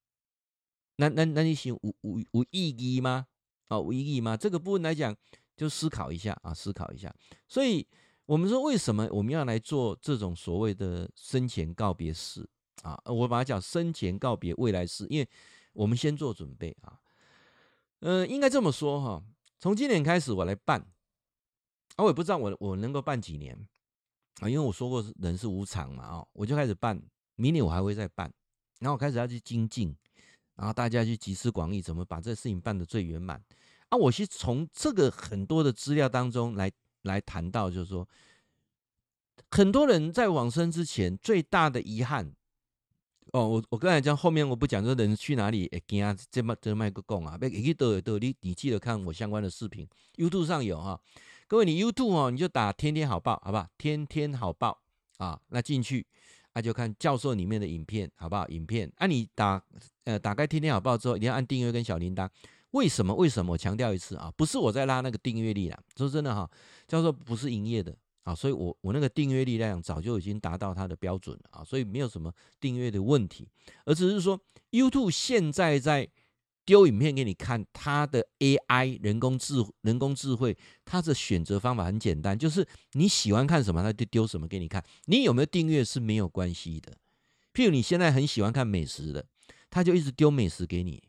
[1.01, 3.27] 那那那你行无无无意义吗？
[3.69, 4.37] 哦，无意义吗？
[4.37, 5.15] 这个部分来讲，
[5.57, 7.15] 就思考一下啊，思考一下。
[7.47, 7.87] 所以，
[8.27, 12.49] 我们说为什么我们要来做这种所谓的生前告别式
[12.83, 13.01] 啊？
[13.05, 15.29] 我把它叫生前告别未来式，因为
[15.73, 16.99] 我们先做准备啊。
[18.01, 19.23] 嗯、呃，应该这么说哈，
[19.61, 20.81] 从今年开始我来办。
[21.97, 23.55] 啊，我也不知道我我能够办几年
[24.41, 27.01] 啊，因为我说过人是无常嘛，哦，我就开始办，
[27.37, 28.33] 明年我还会再办，
[28.81, 29.95] 然后我开始要去精进，
[30.59, 33.41] 然后大家去集思广益，怎么把这事情办得最圆满
[33.89, 33.97] 啊？
[33.97, 36.71] 我是从这个很多的资料当中来
[37.03, 38.07] 来谈到，就是说，
[39.51, 42.35] 很多人在往生之前最大的遗憾，
[43.33, 51.01] 哦，我我刚才讲后面我不讲，说人去哪里会惊，这么这么个讲啊，别一都都你你记得看我相关的视频，YouTube 上有哈。
[51.47, 54.83] 各位，你 YouTube 哦，你就打“天天好报”好不好？“天天好报”
[55.17, 56.07] 啊，那进去
[56.59, 58.47] 那、就看教授里面的影片好不好？
[58.49, 59.63] 影片，啊，你打
[60.05, 62.29] 呃打开“天天好报”之后，一定要按订阅跟小铃铛。
[62.73, 63.15] 为什么？
[63.15, 63.53] 为什么？
[63.53, 65.79] 我强调一次啊，不是我在拉那个订阅力啦。
[65.97, 66.51] 说真的哈，
[66.89, 73.49] 教授不是营业的啊，所以我我那个订阅力量早就已经达到它的标准了啊，所以没有什么订阅的问题，
[73.85, 74.39] 而只是说
[74.73, 76.09] YouTube 现在在
[76.69, 80.55] 丢影片给你看，它的 AI 人工智人工智慧，
[80.85, 84.85] 它的选择方法很简单，就是你喜欢看什么，它就丢什么给你看。
[85.07, 86.93] 你有没有订阅是没有关系的。
[87.55, 89.25] 譬如你现在很喜欢看美食的，
[89.71, 91.03] 它就一直丢美食给你，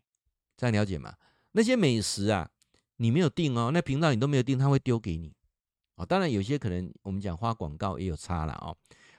[0.55, 1.13] 这样了解吗？
[1.51, 2.49] 那些美食啊，
[2.95, 5.33] 你没有订哦，那频道你都没有订，它会丢给你。
[5.95, 8.73] 哦，当然有些可能我们讲花广告也有差了哦。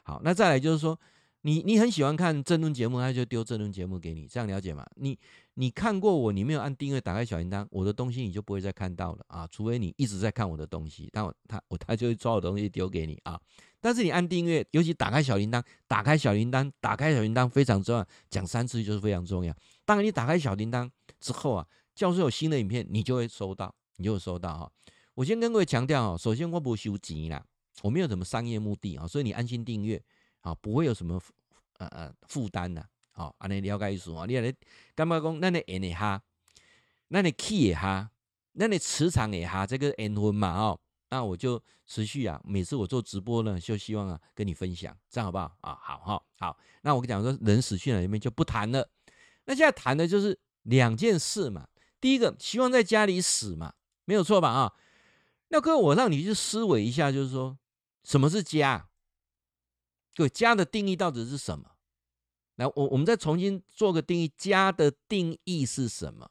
[0.04, 0.98] 好，那再来就是说。
[1.42, 4.86] 你你很喜欢看政论节目，他就丢政论节目给你，这样了解吗？
[4.96, 5.18] 你
[5.60, 13.38] 你看过我，你没有按订阅，打开小铃铛，我的东西你就不会再看到了啊，除非你一直在看我的东西，但我他我他就会抓我的东西丢给你啊。
[13.78, 19.54] 但是你按订阅，尤其打开小铃铛，打开小铃铛，打开小铃铛非常重要，讲三次就是非常重要。
[19.84, 24.72] 当你打开小铃铛之后啊，教授有新的影片，你就会收到，你就会收到哈。
[25.12, 27.44] 我先跟各位强调哦，首先我不收钱啦，
[27.82, 30.02] 我没有什么商业目的啊，所以你安心订阅。
[30.40, 31.20] 啊，不会有什么
[31.76, 32.82] 呃呃负担的。
[33.12, 34.24] 好，安尼了解意思啊？
[34.26, 34.54] 你安尼
[34.94, 36.22] 感觉讲，咱的缘会合，
[37.10, 38.10] 咱的气会合，
[38.58, 45.78] 咱的磁场会合，这个缘分嘛哦，那我就持续啊，每次我做直播呢，就希望啊跟你分享，这样好不好啊？
[45.82, 46.56] 好哈，好。
[46.82, 48.88] 那我跟讲说，人死去了里面就不谈了。
[49.44, 51.68] 那现在谈的就是两件事嘛。
[52.00, 54.48] 第一个，希望在家里死嘛，没有错吧？
[54.48, 54.72] 啊，
[55.48, 57.58] 那哥，我让你去思维一下，就是说，
[58.04, 58.88] 什么是家？
[60.14, 61.72] 对家的定义到底是什么？
[62.60, 66.30] 来，我我们再重新做个定义，家的定义是什么？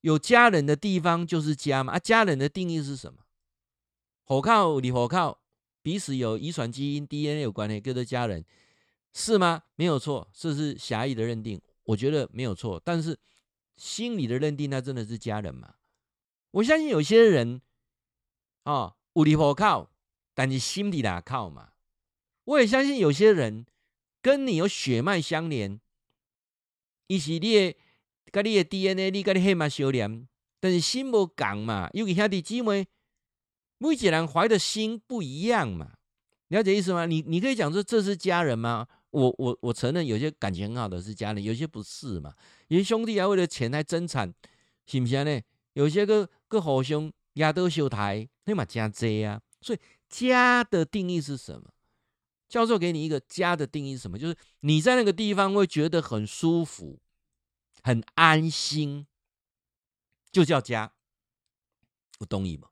[0.00, 1.92] 有家人的地方就是家嘛？
[1.92, 3.20] 啊，家人的定义是什么？
[4.24, 5.42] 火靠你火靠，
[5.82, 8.42] 彼此有遗传基因 DNA 有关系，跟着家人
[9.12, 9.64] 是吗？
[9.74, 12.80] 没有错，这是狭义的认定，我觉得没有错。
[12.82, 13.18] 但是
[13.76, 15.74] 心理的认定，那真的是家人吗？
[16.52, 17.60] 我相信有些人
[18.62, 19.90] 啊，有你火靠，
[20.32, 21.72] 但是心里哪靠嘛？
[22.44, 23.66] 我也相信有些人
[24.26, 25.80] 跟你有血脉相连，
[27.06, 27.76] 伊是你的，
[28.32, 30.26] 甲你的 DNA，你跟你血脉相连，
[30.58, 32.88] 但是心无共嘛，尤其兄弟姊妹，
[33.78, 35.92] 每一个人怀的心不一样嘛，
[36.48, 37.06] 了解意思吗？
[37.06, 38.88] 你你可以讲说这是家人吗？
[39.10, 42.34] 我我我承认有些感情很好的是家人，有些不是嘛，
[42.66, 44.34] 有些兄弟还为了钱来争产，
[44.86, 45.40] 是不是呢？
[45.74, 49.40] 有些个个互相压倒相抬，那嘛真济啊。
[49.60, 51.70] 所以家的定义是什么？
[52.48, 54.18] 教授给你一个家的定义是什么？
[54.18, 57.00] 就是你在那个地方会觉得很舒服、
[57.82, 59.06] 很安心，
[60.30, 60.92] 就叫家。
[62.20, 62.68] 我懂你吗？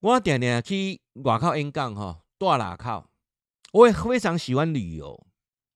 [0.00, 3.10] 我点点去外口演讲哈，大哪靠？
[3.72, 5.26] 我也非常喜欢旅游，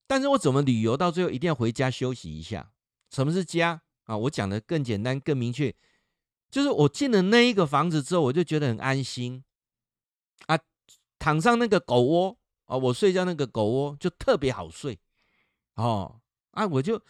[0.06, 2.72] 但是我怎么旅游到最后一定要回家休息一下？
[3.10, 4.16] 什么是家啊？
[4.16, 5.74] 我讲的更简单、更明确，
[6.50, 9.44] 就是我进了那一个房子之后，我就觉得很安心。
[11.20, 14.98] 躺上那个狗窝啊，我睡觉那个狗窝就特别好睡
[15.74, 16.20] 哦
[16.52, 17.00] 啊，我就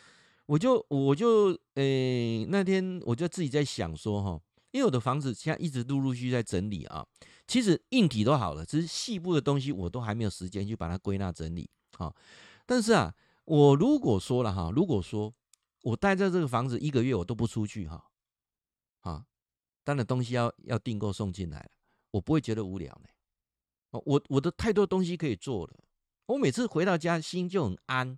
[0.47, 4.41] 我就我就诶、那天我就自己在想说哈，
[4.73, 7.07] 因为我的房子现在一直陆陆续续在整理啊，
[7.47, 12.13] 其实硬体都好了，只是细部的东西我都还没有时间去把它归纳整理啊。
[12.67, 15.33] 但是啊，我如果说了哈，如果说
[15.83, 18.05] 我待在这个房子一个月，我都不出去哈
[19.01, 19.25] 啊，
[19.85, 21.69] 当然东西要要订购送进来了，
[22.11, 23.09] 我不会觉得无聊呢。
[23.91, 25.75] 我我的太多东西可以做了，
[26.27, 28.17] 我每次回到家心就很安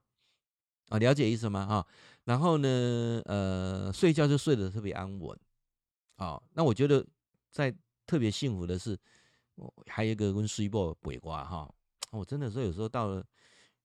[0.88, 1.64] 啊，了解意思吗？
[1.66, 1.86] 哈，
[2.24, 5.38] 然后呢，呃，睡觉就睡得特别安稳，
[6.16, 7.06] 啊，那我觉得
[7.50, 7.74] 在
[8.06, 8.98] 特别幸福的是，
[9.54, 11.74] 我还有一个跟水波鬼瓜哈，
[12.10, 13.24] 我真的说有时候到了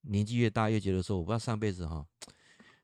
[0.01, 2.05] 年纪越大越觉得说，我不知道上辈子哈，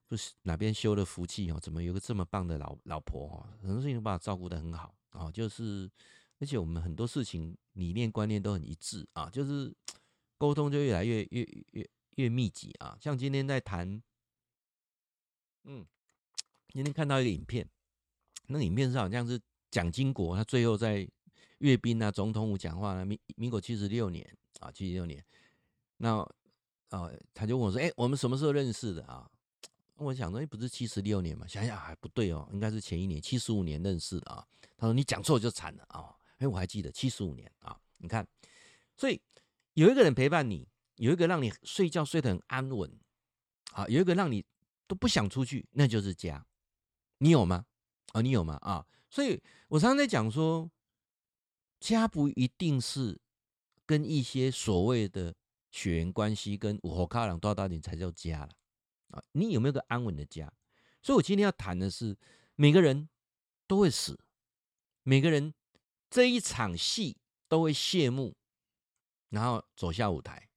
[0.08, 5.92] 不是哪边修的福气哈，怎么有个这么棒的老老婆哈，很多事情把我照顾得很好啊，就是。
[6.44, 9.74] 而且我们很多事情理念观念都很一致啊，就是
[10.38, 12.98] 沟通就越来越越越越密集啊。
[13.00, 14.04] 像今天在谈，
[15.64, 15.86] 嗯，
[16.68, 17.66] 今天看到一个影片，
[18.48, 19.40] 那影片上好像是
[19.72, 21.10] 蒋经国他最后在
[21.60, 25.24] 阅兵啊总统府讲话呢，民民国七十六年啊，七十六年，
[25.96, 26.18] 那
[26.90, 29.32] 啊他就问我说：“哎，我们什么时候认识的啊？”
[29.96, 31.48] 我想说：“，不是七十六年嘛？
[31.48, 37.80] 想想还不对哦，应该是前一年七十五年认识的啊。”他说：“你讲错就惨了啊。”哎，我还记得七十五年啊！
[37.98, 38.28] 你看，
[38.98, 39.22] 所以
[39.76, 43.00] 有一个人陪伴你，有一个让你睡觉睡得很安稳，
[43.72, 44.46] 啊，有一个让你
[44.88, 46.46] 都不想出去，那就是家。
[47.20, 47.66] 你有吗？
[48.12, 48.56] 啊，你有吗？
[48.62, 50.70] 啊，所以我常常在讲说，
[51.80, 53.22] 家不一定是
[53.86, 55.34] 跟一些所谓的
[55.72, 58.50] 血缘关系跟五湖卡人多大点才叫家了
[59.12, 59.24] 啊？
[59.32, 60.52] 你有没有个安稳的家？
[61.02, 62.18] 所以我今天要谈的是，
[62.56, 63.08] 每个人
[63.66, 64.20] 都会死，
[65.04, 65.54] 每个人。
[66.14, 67.18] 这一场戏
[67.50, 68.36] 都会谢幕，
[69.30, 70.48] 然后走下舞台。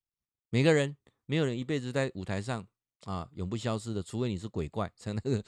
[0.51, 0.95] 每个人
[1.25, 2.63] 没有人一辈子在舞台上
[3.07, 5.43] 啊，永不消失的，除非你是鬼怪，像那个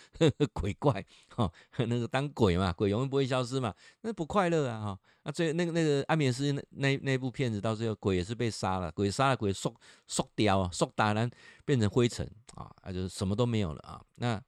[0.55, 5.01] 鬼怪哈，那个当鬼嘛，鬼永远不会消失嘛，那不快乐啊哈。
[5.25, 9.71] 那最那个那个安眠师那那那部片子到最后鬼也是被杀了，鬼杀了鬼缩
[10.07, 11.31] 缩掉啊，缩打然
[11.67, 14.03] 变成灰尘啊，那就什么都没有了啊。
[14.15, 14.43] 那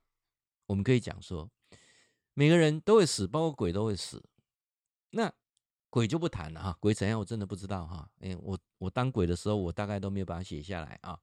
[0.65, 1.47] 我们可以讲说，
[2.33, 4.25] 每个人都会死，包括鬼都会死。
[5.11, 5.31] 那
[5.91, 8.09] 鬼就不谈了哈，鬼怎样我真的不知道哈。
[8.21, 11.19] 哎，我我当鬼的时候，我大概都没有把它写下来啊。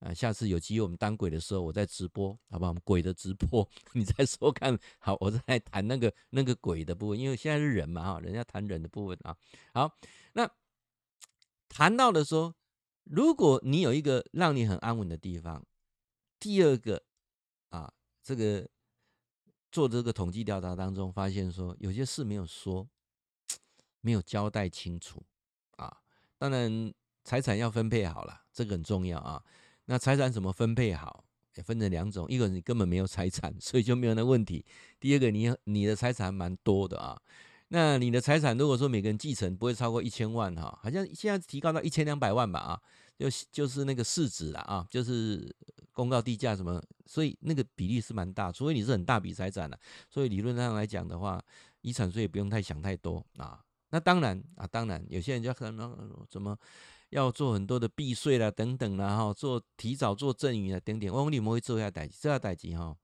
[0.00, 2.72] 啊，下次有机会我们当鬼的时候，我再直播，好不好？
[2.84, 9.36] 鬼的直播， 你再说看好，我再来谈那个那个鬼的部分，因为现在是人嘛哈，人家谈人的部分啊。
[9.74, 9.92] 好，
[10.34, 10.48] 那
[11.68, 12.54] 谈到的说，
[13.02, 15.64] 如果你有一个让你很安稳的地方，
[16.38, 17.02] 第二个
[17.70, 17.92] 啊，
[18.22, 18.68] 这个
[19.72, 22.88] 做这个统计调查当中发现说，有些事没有说，
[24.00, 25.22] 没有交代清楚
[25.76, 25.98] 啊。
[26.38, 26.92] 当然，
[27.24, 29.42] 财产要分配好了，这个很重要啊。
[29.86, 31.24] 那财产怎么分配好？
[31.56, 34.64] 也分成两种，一个你根本没有财产，所以就没有那问题；
[35.00, 37.20] 第二个你你的财产还蛮多的啊。
[37.70, 42.80] 那你的财产如果说每个人继承不会超过一千万哈，好像现在提高到一千两百万吧啊，
[43.18, 45.52] 就就是那个市值了啊，就是
[45.92, 48.52] 公告地价什么，所以那个比例是蛮大。
[48.52, 49.76] 除非你是很大笔财产的，
[50.08, 51.42] 所以理论上来讲的话，
[51.80, 53.64] 遗产税也不用太想太多啊。
[53.90, 56.58] 那当然啊，当然有些人就可能怎么。
[57.10, 61.10] 要做很多的避税啦，等等啦，哈，做提早做赠与啊，等等。
[61.10, 62.94] 我讲你们会做下代志，这下代志哈，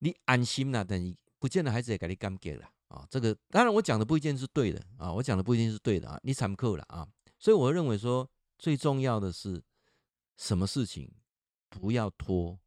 [0.00, 3.06] 你安心啦，等于不见得孩子也给你感觉了啊。
[3.08, 7.06] 这个当然我讲的不一定是对的啊，我讲的不一定是对的啊，你参考了啊。
[7.38, 8.28] 所以我认为说，
[8.58, 9.62] 最重要的是
[10.36, 11.08] 什么事情
[11.68, 12.58] 不要拖，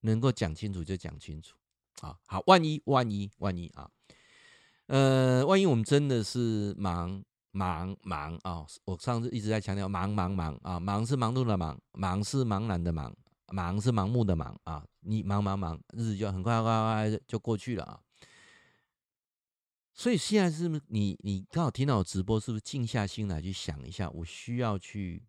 [0.00, 1.58] 能够讲清楚就讲清楚
[2.00, 2.18] 啊。
[2.24, 3.90] 好，万一万一万一啊，
[4.86, 7.22] 呃，万一我们真的是忙。
[7.52, 8.66] 忙忙啊、哦！
[8.84, 13.16] 我上次一直在强调忙忙忙啊，忙是忙碌的忙，忙是茫然的忙，
[13.46, 14.84] 忙是盲目的忙啊！
[15.00, 16.70] 你忙忙忙，日子就很快快
[17.08, 17.98] 快就过去了啊！
[19.94, 25.24] 所以现在是不是你你刚好听到我直播，是不是静下心来去想一下，我需要去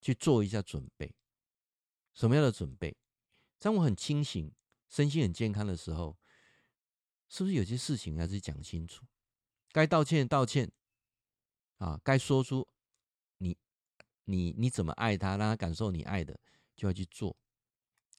[0.00, 1.14] 去做一下准备？
[2.14, 2.96] 什么样的准备？
[3.58, 4.50] 当我很清醒、
[4.88, 6.16] 身心很健康的时候，
[7.34, 9.04] 是不是有些事情还是讲清楚？
[9.72, 10.70] 该道歉道歉，
[11.78, 12.64] 啊，该说出
[13.38, 13.58] 你
[14.26, 16.38] 你你怎么爱他，让他感受你爱的，
[16.76, 17.36] 就要去做，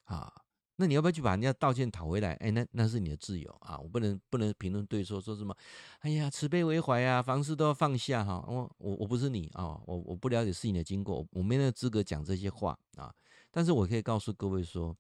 [0.04, 0.44] 啊，
[0.76, 2.34] 那你要不要去把人家道歉讨回来？
[2.42, 5.56] 哎，那那是你的自由啊，我不能不能评论对错，说什么？
[6.00, 8.44] 哎呀，慈悲为怀啊，凡事都要放下哈。
[8.46, 13.16] 我我我不是你啊，我我不了解事情的经过，我没那个资格讲这些话啊。
[13.50, 14.94] 但是我可以告诉各位说，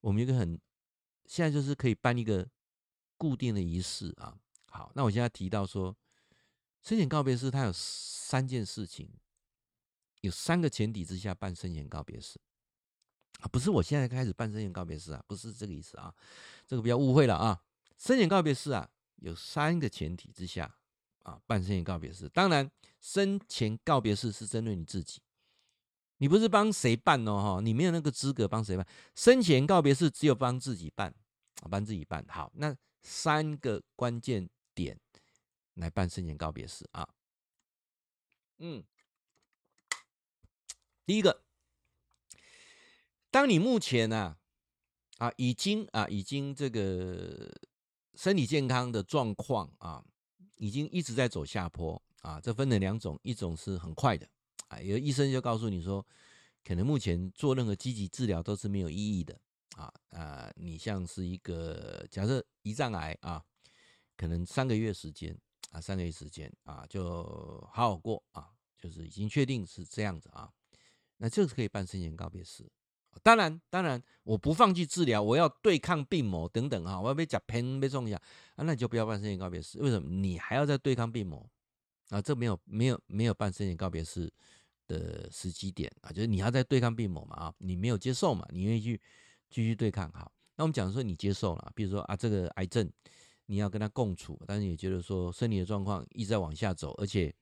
[0.00, 0.56] 我们一个很
[1.26, 2.48] 现在就是可以办一个
[3.18, 4.34] 固定的仪式啊。
[4.70, 5.94] 好，那我现在提到说，
[6.82, 9.10] 生前告别式，它有三件事情，
[10.22, 12.38] 有三个前提之下办生前告别式
[13.40, 16.14] 啊，不是我现在开始办生前告别式啊，不是这个意思啊，
[16.66, 17.60] 这个不要误会了啊。
[17.96, 20.72] 生前告别式啊，有三个前提之下
[21.24, 25.20] 啊办生前告别式，当然生前告别式是针对你自己，
[26.18, 31.12] 你不是帮谁办哦哈，你没有那个资格帮谁办，生前告别式只有帮自己办，
[31.70, 32.24] 帮自己办。
[32.28, 34.48] 好，那三个关键。
[34.78, 34.96] 点
[35.74, 37.08] 来办生前告别式啊，
[38.58, 38.84] 嗯，
[41.04, 41.42] 第一个，
[43.28, 44.38] 当你目前啊
[45.16, 47.52] 啊已经啊已经这个
[48.14, 50.04] 身体健康的状况啊，
[50.58, 54.28] 已经一直在走下坡啊，这分成两种，一种是很快的
[54.68, 56.06] 啊，有医生就告诉你说，
[56.62, 59.40] 可能目前做任何积极治疗都是没有意义的
[59.78, 63.42] 啊啊，你像是一个假设胰脏癌啊。
[64.16, 65.38] 可能三个月时间
[65.70, 67.22] 啊，三个月时间啊，就
[67.72, 70.50] 好好过啊，就是已经确定是这样子啊，
[71.18, 72.68] 那就是可以办生前告别式。
[73.22, 78.16] 当然，当然，我不放弃治疗，我要对抗病魔等等啊，我要被甲喷被种下
[78.56, 79.78] 啊，那你就不要办生前告别式。
[79.80, 80.10] 为什么？
[80.10, 81.48] 你还要再对抗病魔
[82.08, 82.20] 啊？
[82.20, 84.28] 这没有没有没有办生前告别式
[84.88, 89.00] 的时机点啊，就是你要在对抗病魔嘛啊，你没有接受嘛，你愿意去
[89.50, 90.10] 继续对抗。
[90.12, 92.90] 好，那我们讲说你接受了，比如说啊，这个癌症。
[93.50, 97.34] 你要跟他共处，但是也觉得说身体的状况一直在往下走，而且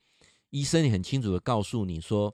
[0.51, 2.33] 医生也很清楚的告诉你说，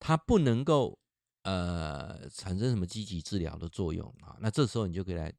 [0.00, 0.98] 他不能够
[1.44, 4.36] 呃产生什么积极治疗的作用啊。
[4.40, 5.32] 那这时候你就可以来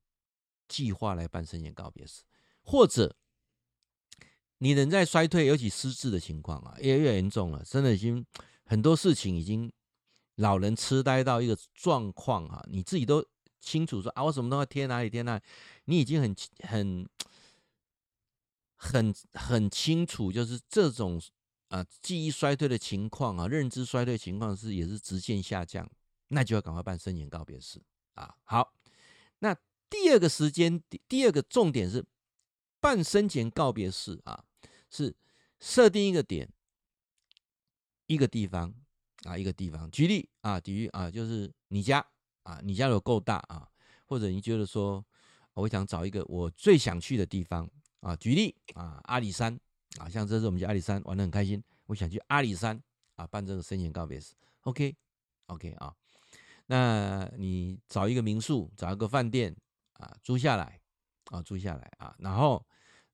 [0.69, 2.23] 计划来办生前告别式，
[2.63, 3.13] 或者
[4.59, 8.25] 你人在衰退，尤其失智的情况啊，也越严重了，真的已经
[8.63, 9.69] 很多事情已经
[10.35, 13.21] 老人痴呆到一个状况啊，你自己都
[13.59, 15.43] 清楚说啊，我什么东西贴哪里贴哪里，
[15.85, 16.35] 你已经很
[16.67, 17.09] 很。
[18.81, 21.21] 很很清楚，就是这种
[21.67, 25.85] 啊记忆衰退的情况啊，认知衰退情况是也是直线下降
[26.29, 27.81] 那就要赶快办生前告别式
[28.13, 28.33] 啊。
[28.45, 28.73] 好，
[29.39, 29.53] 那
[29.89, 32.05] 第二个时间，第二个重点是
[32.79, 34.45] 办生前告别式啊，
[34.89, 35.13] 是
[35.59, 36.49] 设定一个点，
[38.05, 38.73] 一个地方
[39.25, 39.91] 啊，一个地方。
[39.91, 42.07] 举例啊，举例啊，就是你家
[42.49, 43.69] 啊，你家有够大啊，
[44.05, 45.05] 或者你觉得说，
[45.53, 47.69] 我想找一个我最想去的地方
[47.99, 49.59] 啊，举例啊，阿里山
[49.99, 52.81] 啊，像这次我们去阿里山玩的很开心，我想去阿里山
[53.15, 54.33] 啊办这个生前告别式。
[54.61, 54.95] OK,
[55.45, 55.93] OK, 啊。
[56.65, 59.55] 那你找一个民宿，找一个饭店
[59.93, 60.81] 啊，租下来
[61.25, 62.65] 啊，租下来啊，然后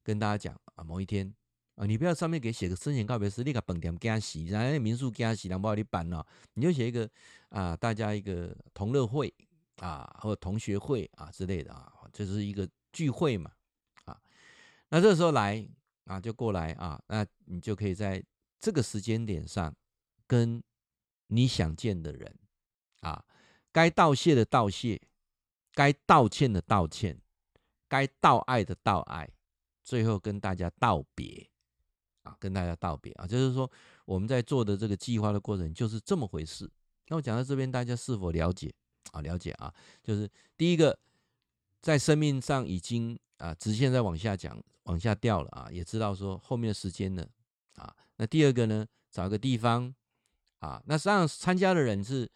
[0.01, 1.33] 跟大家讲啊，某一天
[1.75, 7.09] 啊，你不要上面给写个生前告别式，你个本店加洗，然后那民宿加洗，然后不好你办哦，你就写一个
[7.49, 9.33] 啊，大家一个同乐会
[9.77, 13.51] 啊，或同学会啊之类的啊，这是一个聚会嘛
[14.05, 14.17] 啊，
[14.89, 15.67] 那这时候来
[16.05, 18.23] 啊，就过来啊，那你就可以在
[18.59, 19.75] 这个时间点上
[20.25, 20.63] 跟
[21.27, 22.33] 你想见的人
[23.01, 23.23] 啊。
[23.73, 25.01] 该道谢的道谢，
[25.73, 27.19] 该道歉的道歉，
[27.89, 29.29] 该道爱的道爱，
[29.83, 31.49] 最后跟大家道别
[32.25, 33.69] 啊，跟大家道别啊，就是说
[34.03, 36.69] 我们在做的这个计划的过程就是这么回事。
[37.07, 38.73] 那我讲到这边，大家是否了解
[39.11, 39.21] 啊？
[39.21, 39.73] 了解啊，
[40.03, 40.99] 就是第一个，
[41.81, 47.25] 在生命上已经啊直线在往下讲，往下掉了啊，也知道说后面的时间呢
[47.75, 47.95] 啊。
[48.17, 49.93] 那第二个呢，找个地方
[50.59, 52.29] 啊，那实际上参加的人是。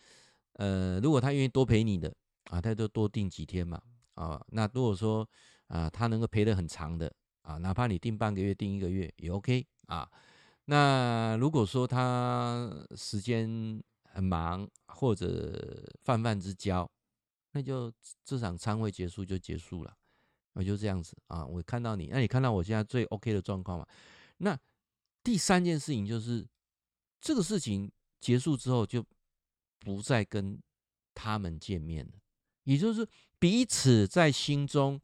[0.54, 2.14] 呃，如果他愿意多陪你的
[2.50, 3.82] 啊，他就多订几天嘛
[4.16, 4.46] 啊。
[4.50, 5.26] 那如果说
[5.68, 7.10] 啊，他能够陪得很长的
[7.50, 10.10] 啊，哪怕你订半个月、订一个月也 OK 啊。
[10.66, 16.90] 那如果说他时间很忙或者泛泛之交，
[17.54, 17.92] 那就
[18.24, 19.98] 这场餐会结束就结束了，
[20.54, 21.46] 我就这样子啊。
[21.46, 23.88] 我看到你，那你看到我现在最 OK 的状况嘛？
[24.38, 24.58] 那
[25.24, 26.48] 第三件事情就是
[27.20, 29.04] 这个事情结束之后就。
[29.82, 30.62] 不再跟
[31.16, 32.12] 他们见面了，
[32.66, 33.08] 也就是
[33.40, 35.00] 彼此在心中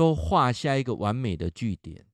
[0.00, 2.06] 都画下一个完美的句点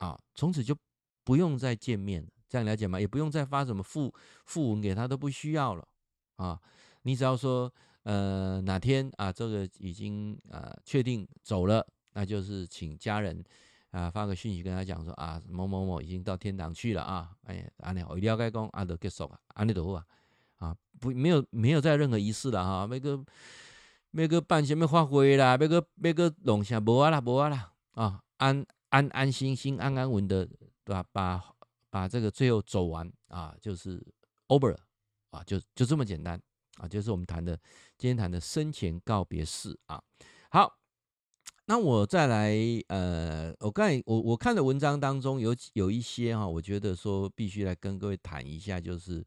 [0.00, 0.76] 啊，从此就
[1.24, 3.00] 不用再见面了，这样了解吗？
[3.00, 4.12] 也不用再发什么复
[4.44, 5.88] 复文给他，都不需要了
[6.36, 6.60] 啊。
[7.04, 13.42] 你只要说，呃，哪天啊，这个已经啊确定走了，那就是请家人
[13.92, 17.30] 啊发个讯息跟他讲说啊，某某某已经到天堂去了啊。
[17.44, 20.06] 哎呀，安尼我了解讲啊，就结束啊，阿尼就好啊。
[20.58, 23.16] 啊，不，没有，没有再任何仪式了哈，那个，
[24.18, 30.44] 那个办什么发会啦，那个，那个弄啥，无啊啦，无啊啦，啊，安安安心心，安安稳的，
[30.84, 31.04] 对吧？
[31.12, 31.40] 把
[31.88, 34.04] 把这个最后走完啊，就是
[34.48, 34.76] over
[35.30, 36.40] 啊，就就这么简单
[36.78, 37.56] 啊，就是我们谈的
[37.96, 40.02] 今天谈的生前告别式啊。
[40.50, 40.76] 好，
[41.66, 42.56] 那我再来，
[42.88, 49.24] 呃，我刚才我我看的文章当中有有一些哈，我觉得说必须来跟各位谈一下，就是。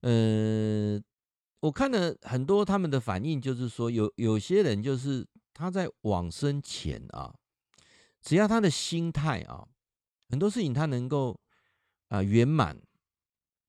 [0.00, 1.00] 呃，
[1.64, 7.34] 我看了很多他们的反应，就是说有有些人就是他在往生前啊，
[8.20, 9.66] 只要他的心态啊，
[10.28, 11.40] 很多事情他能够
[12.08, 12.78] 啊圆满，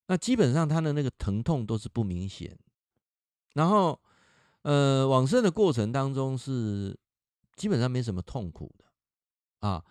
[0.07, 2.59] 那基本上他的那个疼痛都是不明显，
[3.53, 3.97] 然后
[4.63, 6.99] 呃往生的过程当中是
[7.55, 8.85] 基本上没什么痛苦的
[9.69, 9.81] 啊，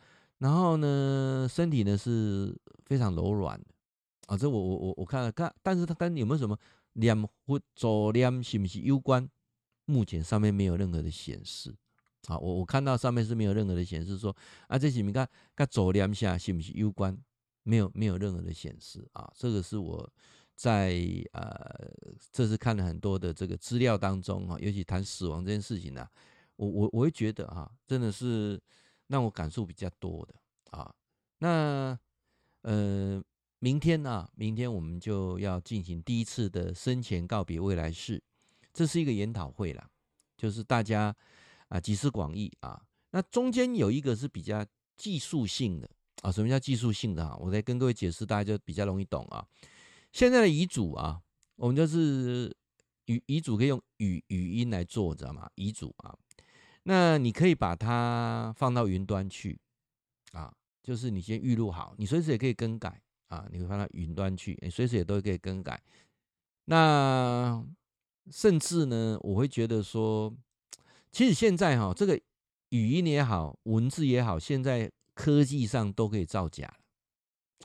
[0.40, 3.68] 然后呢身体呢是非常柔软的。
[4.26, 6.58] 啊，这我我我我看了看，但是他跟有没有什么
[6.94, 7.16] 念
[7.46, 9.28] 佛助念是不是有关？
[9.84, 11.74] 目前上面没有任何的显示。
[12.26, 14.34] 啊，我我看到上面是没有任何的显示说
[14.66, 17.14] 啊，这是你看跟助念下是不是有关？
[17.64, 20.10] 没有没有任何的显示啊，这个是我
[20.56, 20.98] 在
[21.32, 21.92] 呃
[22.32, 26.10] 这次看了很多的这个资料当中啊，尤其谈死亡这件事情呢，啊，
[26.56, 28.58] 我我我会觉得啊，真的是
[29.08, 30.34] 让我感触比较多的
[30.78, 30.94] 啊。
[31.38, 31.98] 那
[32.62, 33.22] 呃。
[33.64, 34.28] 明天、啊？
[34.34, 38.22] 明天我们就要进行第一次的生前告别未来式，
[38.74, 39.88] 这是一个研讨会啦，
[40.36, 41.16] 就是大家
[41.68, 42.78] 啊集思广益啊。
[43.12, 44.62] 那中间有一个是比较
[44.98, 45.88] 技术性的
[46.20, 47.34] 啊，什么叫技术性的啊？
[47.40, 49.42] 我再跟各位解释，大家就比较容易懂啊。
[50.12, 51.18] 现在的遗嘱啊，
[51.56, 52.54] 我们就是
[53.06, 55.48] 遗遗嘱可以用语语音来做，知道吗？
[55.54, 56.14] 遗嘱啊，
[56.82, 59.58] 那你可以把它放到云端去
[60.32, 63.00] 啊，就是你先预录好，你随时也可以更改。
[63.34, 65.82] 啊，你会放到云端去，你随时也都可以更改。
[66.66, 67.64] 那
[68.30, 70.32] 甚至呢，我会觉得说，
[71.10, 72.16] 其实现在哈，这个
[72.68, 76.76] 语音也好，文字也好，现在科技上都可以造假了，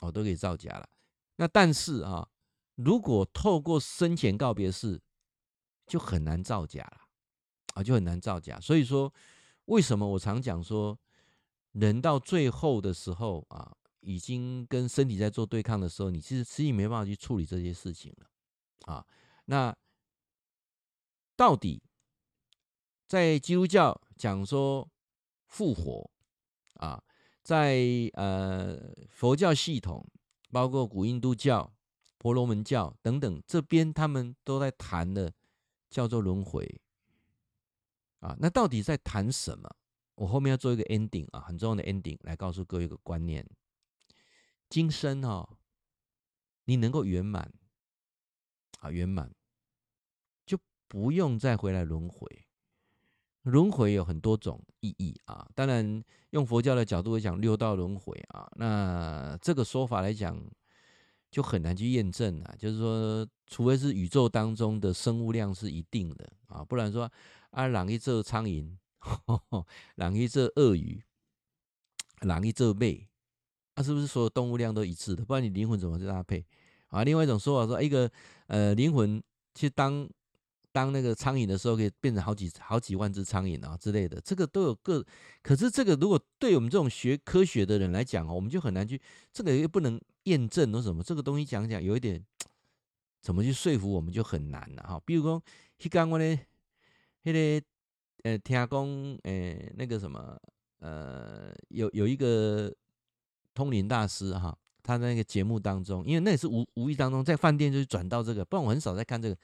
[0.00, 0.88] 哦，都可以造假了。
[1.36, 2.28] 那但是啊，
[2.74, 5.00] 如果透过生前告别式，
[5.86, 7.00] 就很难造假了，
[7.74, 8.58] 啊，就很难造假。
[8.58, 9.12] 所以说，
[9.66, 10.98] 为什么我常讲说，
[11.72, 13.76] 人到最后的时候啊。
[14.00, 19.06] 已经跟身体在做对抗的时候，你其实实际没办法去处理这些事情了啊。
[19.46, 19.76] 那
[21.36, 21.82] 到底
[23.06, 24.88] 在基督教讲说
[25.46, 26.10] 复活
[26.74, 27.02] 啊，
[27.42, 28.78] 在呃
[29.08, 30.06] 佛教系统，
[30.50, 31.72] 包括古印度教、
[32.18, 35.32] 婆罗门教等等这边，他们都在谈的
[35.88, 36.80] 叫做轮回
[38.20, 38.36] 啊。
[38.38, 39.68] 那到底在谈什么？
[40.14, 43.44] 我后面要做一个 ending 啊，很重要的 ending 来告诉各位一个观念：
[44.70, 45.58] 今生哦，
[46.64, 47.52] 你能够圆满
[48.78, 49.30] 啊，圆满
[50.46, 50.58] 就
[50.88, 52.46] 不用再回来轮回。
[53.42, 60.42] 轮回有很多种意义啊，当然用佛教的角度来讲，六道轮回啊，那这个说法来讲
[61.30, 62.54] 就很难去验证啊。
[62.58, 67.10] 就是说，除非是宇宙当中的生物量是一定的啊，不然说
[67.50, 68.76] 啊，人去做苍蝇。
[69.96, 71.02] 人去做鳄鱼，
[72.20, 73.09] 人去做马，那、
[73.80, 75.24] 啊、是不是所有动物量都一致的？
[75.24, 76.44] 不然你灵魂怎么去搭配
[76.88, 77.02] 啊？
[77.02, 78.10] 另外一种说法说，一个
[78.46, 79.22] 呃灵魂
[79.54, 80.06] 去当
[80.70, 85.04] 当那个苍蝇的时候，可以变成好几好几万只苍蝇啊之类的，这个都有个。
[85.42, 89.00] 可是这个如果对我们这种学科学的人来讲哦，我们就很难去，
[89.32, 92.22] 这个又不能验证或什么，这个东西讲讲有一点
[93.22, 95.00] 怎么去说服我们就很难了哈。
[95.06, 95.42] 比如说，
[95.78, 96.38] 去刚我呢，
[97.22, 97.64] 那个。
[98.22, 100.38] 呃，听讲，呃，那个什么，
[100.80, 102.70] 呃，有有一个
[103.54, 109.36] 通灵大师哈，他在那个节目当中，因为那也是无无意当中在饭店就转到这个，不然我很少在看这个。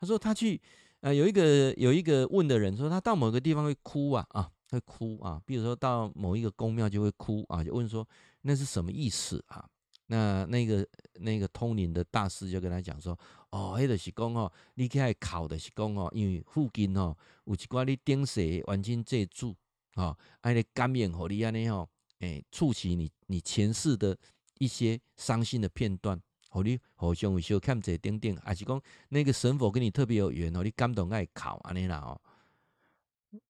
[0.00, 0.60] 他说他去，
[1.00, 8.06] 呃，有一个有一个问的人说他到某个地方会哭啊啊，会哭啊，比如说到某一个宫庙就会哭啊，就问说
[8.42, 9.68] 那是什么意思啊？
[10.06, 10.84] 那那个
[11.20, 13.16] 那个通灵的大师就跟他讲说，
[13.50, 19.54] 哦，迄个是讲哦，你去遐考的是讲哦，因为附近哦有一寡你顶世冤亲债主，
[19.94, 21.88] 哦，安尼感应互你安尼吼，
[22.20, 24.16] 诶，触起你你前世的
[24.58, 26.18] 一些伤心的片段，
[26.48, 32.20] 互你互相有小欠债等等，还是讲那个神佛跟你特别有缘哦，你感动爱考安尼啦哦。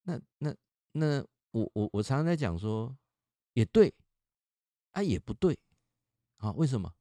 [0.03, 0.55] 那那
[0.91, 2.95] 那我我我常常在讲说，
[3.53, 3.93] 也对，
[4.91, 5.57] 啊也不对。
[6.37, 6.91] 啊，为什么？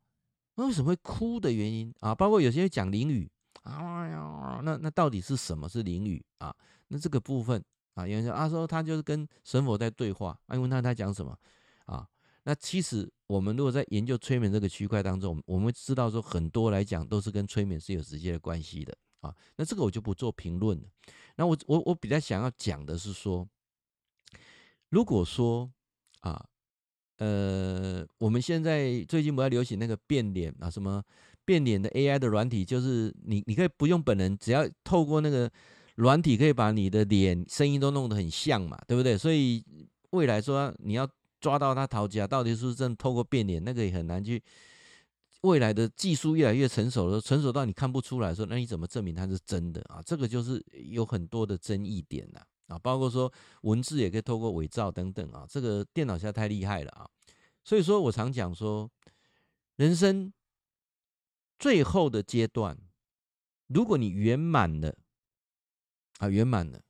[0.56, 2.14] 那为什么会哭的原因啊？
[2.14, 3.26] 包括有些人讲灵语
[3.62, 6.54] 啊，那那到底是什么是灵语啊？
[6.88, 7.64] 那这个部分
[7.94, 11.34] 啊，有人说啊，说他就是跟神佛在对话，啊，问他他讲什么
[11.92, 12.06] 啊？
[12.44, 19.34] 那其实我们如果在研究催眠这个区块当中，我们会知道说很多来讲都是跟催眠是有直接的关系的啊。
[19.56, 20.88] 那这个我就不做评论了。
[21.36, 23.48] 那我我我比较想要讲的是说，
[24.88, 25.70] 如果说
[26.20, 26.46] 啊。
[27.22, 31.04] 呃，我们现在最近不要流行那个变脸啊，什么
[31.44, 35.52] 变脸的 AI 的软体，就是你你可以不用本人，只要透过那个
[35.96, 39.18] 软体，可以把你的脸、声音都弄得很像嘛，对不对？
[39.18, 39.62] 所以
[40.12, 41.06] 未来说你要
[41.40, 44.42] 抓到他逃家，到底是不是真的透过变脸，那个也很难去。
[45.42, 50.02] 未来的技术越来越成熟了，成熟到你看不出来说，那你怎么证明它是真的啊？
[50.04, 52.42] 这个就是有很多的争议点呐。
[52.66, 53.32] 啊，包括说
[53.62, 57.08] 文字也可以透过伪造等等啊，这个电脑现在太厉害了啊，
[57.64, 58.88] 所以说我常讲说，
[59.74, 60.32] 人生
[61.58, 62.78] 最后的阶段，
[63.66, 64.94] 如果你圆满了
[66.18, 66.80] 啊，圆满了，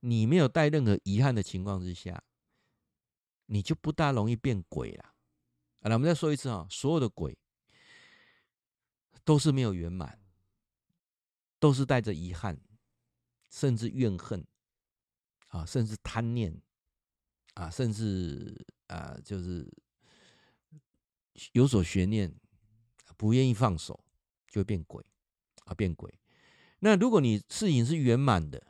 [0.00, 2.22] 你没有带任何遗憾的情况之下，
[3.46, 5.04] 你就不大容易变鬼了。
[5.80, 7.36] 啊，那我们再说一次啊，所有的鬼
[9.24, 10.18] 都是没有圆满，
[11.58, 12.60] 都是带着遗憾，
[13.50, 14.46] 甚至怨恨。
[15.48, 16.62] 啊，甚至贪念，
[17.52, 19.70] 啊，甚至啊，就是
[21.52, 22.34] 有所悬念，
[23.18, 24.02] 不愿意放手，
[24.48, 25.04] 就会变鬼，
[25.64, 26.18] 啊，变鬼。
[26.78, 28.66] 那如果你事情是圆满的，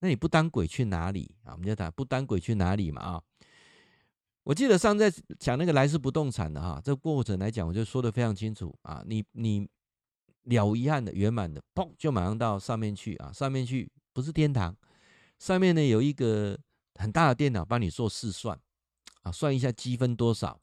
[0.00, 1.52] 那你不当鬼去哪里啊？
[1.52, 3.24] 我们就讲不当鬼去哪里嘛啊？
[4.44, 9.02] 我记得上次在讲那个来世不动产的哈，这过程来讲，我就说的非常清楚啊。
[9.06, 9.66] 你你
[10.44, 14.76] 了无遗憾的圆满的，砰，就马上到上面去啊，上面去不是天堂。
[15.38, 16.56] 上面呢有一个
[16.94, 18.58] 很大的电脑帮你做试算，
[19.22, 20.60] 啊，算一下积分多少，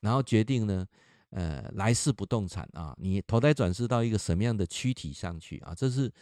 [0.00, 0.86] 然后决定呢，
[1.30, 5.74] 呃，来世不动产啊，你投胎转世到一个什么样的躯体上去啊？
[5.74, 6.12] 这是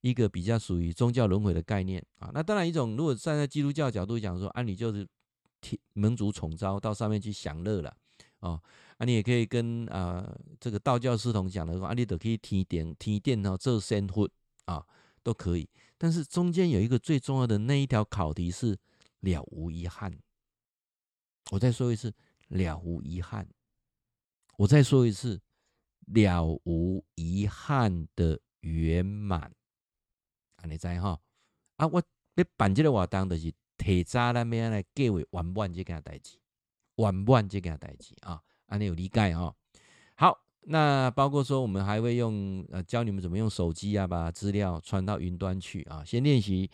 [0.00, 2.30] 一个比较属于宗教轮回的概念啊。
[2.32, 5.04] 那当然一种，如果站在基督教角度讲说，啊，你就是
[5.62, 7.96] 天蒙主宠召到上面去享乐了，
[8.40, 8.60] 啊，
[8.98, 14.28] 啊，你也可以跟啊这个道教师同讲的话，啊，你都可以提点提点哦，做仙佛
[14.66, 14.84] 啊，
[15.22, 15.66] 都可以。
[15.96, 18.76] 但是中间有一个最重要的那一条考题是
[19.20, 20.12] 了无遗憾。
[21.52, 22.12] 我再说一次，
[22.48, 23.48] 了无遗憾。
[24.56, 25.40] 我再说一次，
[26.06, 29.40] 了无遗憾的圆满。
[30.56, 31.20] 啊，你知哈？
[31.76, 32.02] 啊，我
[32.34, 36.38] 要办这个活动就是提早咱们来计划圆满这件代志，
[36.96, 39.54] 圆满这件代志啊，安尼有理解哈？
[40.14, 46.70] 好，那包括说，我们还会用呃教你们怎么用手机啊，把资料传到云端去啊，先练习，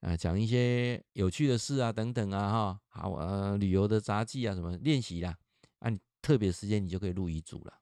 [0.00, 5.36] 呃，讲一些有趣的事啊，等等啊，哈，好呃，旅游的杂记啊，什么练习啦，
[5.80, 7.74] 按、啊、特别时间你就可以录遗嘱了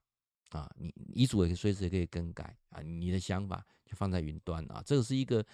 [0.50, 5.44] 啊，你遗嘱也随时可以更改啊，你的想法就放在云端啊，这个是一个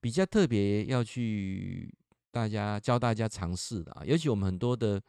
[0.00, 1.92] 比较特别要去
[2.34, 5.00] 大家教大家尝试的啊，尤其我们很多的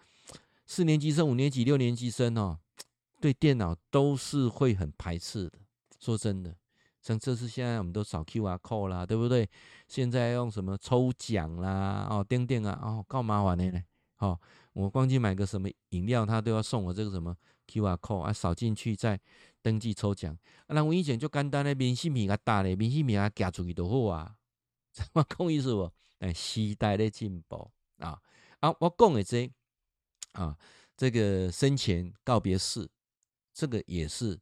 [0.67, 2.59] 四年级生、五年级、六年级生哦。
[3.19, 5.57] 对电脑都是会很排斥的，
[5.99, 6.55] 说真的，
[7.01, 9.49] 像这次现在我们都扫 QR code 啦，对不对？
[9.87, 13.81] 现在用什么抽奖啦，哦，钉钉啊，哦，够麻烦的呢。
[14.19, 14.39] 哦，
[14.73, 17.35] 我光去买个什么饮料，他都要送我这个什么
[17.67, 19.19] QR code 啊，扫进去再
[19.63, 20.37] 登记抽奖。
[20.67, 24.35] 那我以前就简单的明信片啊，大的明信片啊，夹出去就好啊。
[24.93, 25.91] 什么讲意思不？
[26.33, 28.21] 时代的进步啊
[28.59, 28.75] 啊！
[28.79, 29.51] 我讲的这
[30.33, 30.57] 啊，
[30.95, 32.89] 这个生前告别式。
[33.53, 34.37] 这个也是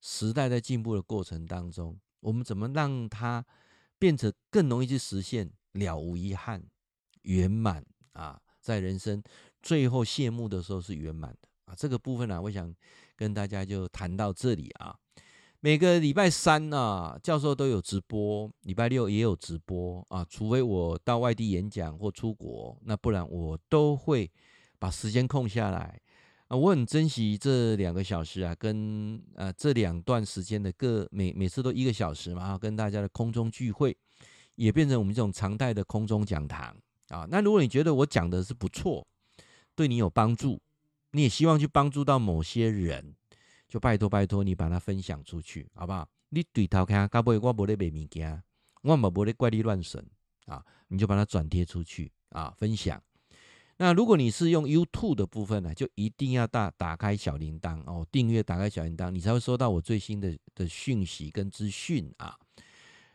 [0.00, 3.44] 时代在进步的过程当中，我们怎么让它
[3.98, 6.62] 变成更容易去实现了无遗憾、
[7.22, 7.82] 圆满
[8.12, 8.40] 啊？
[8.60, 9.22] 在人生
[9.62, 11.74] 最后谢幕的时候是圆满的啊！
[11.74, 12.74] 这个部分呢、我想
[13.16, 14.98] 跟大家就谈到这里啊。
[15.60, 20.24] 每个礼拜三呢、啊，教授都有直播，礼拜六也有直播啊。
[20.30, 24.30] 除非我到外地演讲或出国，那不然我都会
[24.78, 26.00] 把时间空下来。
[26.46, 33.96] 啊，我很珍惜这两个小时啊，跟呃这两段时间的各每每次都一个小时嘛，跟大家的空中聚会，
[34.54, 36.72] 也变成我们这种常态的空中讲堂
[37.08, 37.26] 啊。
[37.28, 39.04] 那如果你觉得我讲的是不错，
[39.74, 40.60] 对你有帮助，
[41.10, 43.16] 你也希望去帮助到某些人，
[43.68, 46.08] 就拜托拜托你把它分享出去，好不好？
[46.30, 48.42] 你对头看，搞不我无咧卖物件，
[48.82, 50.04] 我嘛无咧怪力乱神
[50.46, 53.02] 啊，你就把它转贴出去啊，分享。
[53.76, 62.36] 那如果你是用 YouTube 的部分呢，就一定要打打开小铃铛哦，订阅打开小铃铛，你才会收到我最新的的讯息跟资讯啊。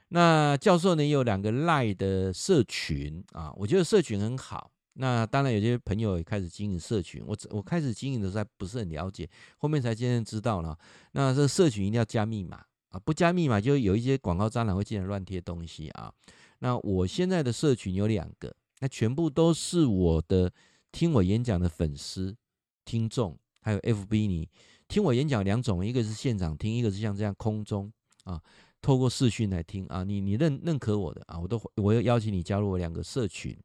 [0.09, 4.71] 那教授呢，有两个 Lie 的社群啊，我觉得社群很好。
[4.93, 10.77] 那当然有些朋友也开始经营社群，我我开始经营的时候不是很了解，后面才渐渐知道了。
[11.13, 16.13] 那这社群一定要加密码啊，不加密码就有一些广告蟑螂会进来乱贴东西啊。
[16.59, 18.55] 那我现在的社群有两个。
[18.79, 20.51] 那全部都是我的
[20.91, 22.35] 听我演讲的粉丝、
[22.83, 24.49] 听众，还有 FB 你
[24.89, 27.89] 听我演讲两种，一个是现场听，一个是像这样空中
[28.25, 28.41] 啊，
[28.81, 30.03] 透过视讯来听啊。
[30.03, 33.57] 你你认认可我的啊，我都我要邀请你加入我两个社群。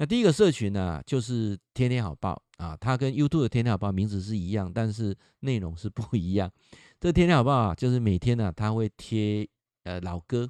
[0.00, 6.50] 那第一个社群呢、就是天天好报啊，它跟 YouTube 的天天好报名字是一样，但是内容是不一样。
[6.98, 9.46] 这天天好报啊，就是每天呢、啊，它会贴
[9.84, 10.48] 呃老歌，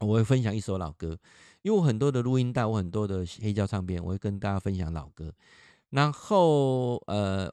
[0.00, 1.18] 我会分享一首老歌。
[1.62, 5.32] 因为我很多的录音带，我很多的黑胶唱片，我会跟大家分享老歌。
[5.88, 7.50] 然后呃，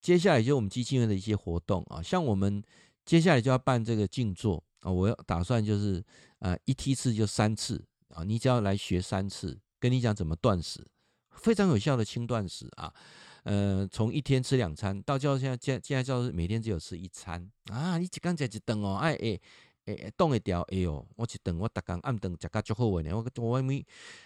[0.00, 2.60] 接下来就我们基金会的一些活动啊，像我们
[3.04, 6.04] 接下来就要办这个静坐啊，我要打算就是
[6.40, 10.86] 呃一梯次就三次啊，你只要来学三次，跟你讲怎么断食，
[11.32, 12.94] 非常有效的轻断食啊。
[13.42, 19.40] 呃，从一天吃两餐到叫现在现现在叫每天只有吃一餐啊，你只刚才一顿哦，哎哎。
[19.86, 21.04] 哎，冻会掉哎呦！
[21.16, 23.16] 我去等我大刚暗顿食个就好稳的。
[23.16, 23.84] 我我外面，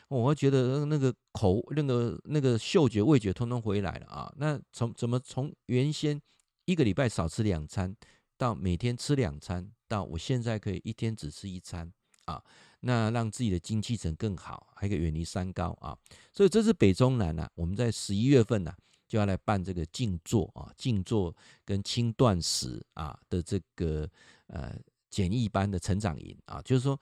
[0.08, 4.30] 我觉得那个口、那个那个嗅觉、味觉通通回来了啊。
[4.36, 6.20] 那从怎么从原先
[6.66, 7.96] 一个礼拜少吃两餐，
[8.36, 11.90] 到每天吃两餐，到我现在可以一天只吃一餐
[12.26, 12.44] 啊。
[12.80, 15.96] 那让自己的精气神更好，还可以远离三高啊。
[16.32, 18.74] 所以这是北中南啊，我们在十一月份呢、
[19.06, 24.08] 就要来办这个静坐啊，静坐跟轻断食啊的这个
[24.46, 24.74] 呃。
[25.08, 27.00] 简易班的成长营啊，就是说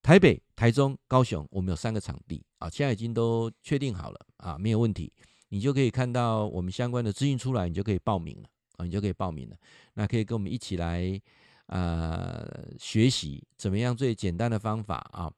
[0.00, 5.12] 台北、台中、高雄，我们有三个场地啊，现在已经都确定好了啊，没有问题。
[5.48, 8.48] 你就可以看到我们相关的资讯出来，你就可以报名了
[8.78, 9.56] 啊，你就可以报名了。
[9.92, 11.20] 那可以跟我们一起来
[11.66, 12.44] 啊
[12.78, 15.32] 学习怎么样最简单的方法啊，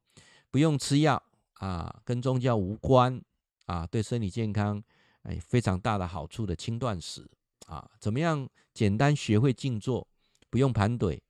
[0.51, 1.23] 不用吃药
[1.55, 3.21] 啊，跟宗教无关
[3.67, 4.83] 啊，对身体健康
[5.23, 7.29] 哎非常大的好处的轻断食
[7.67, 10.07] 啊，怎么样简单学会静坐，
[10.51, 11.23] 不用盘腿。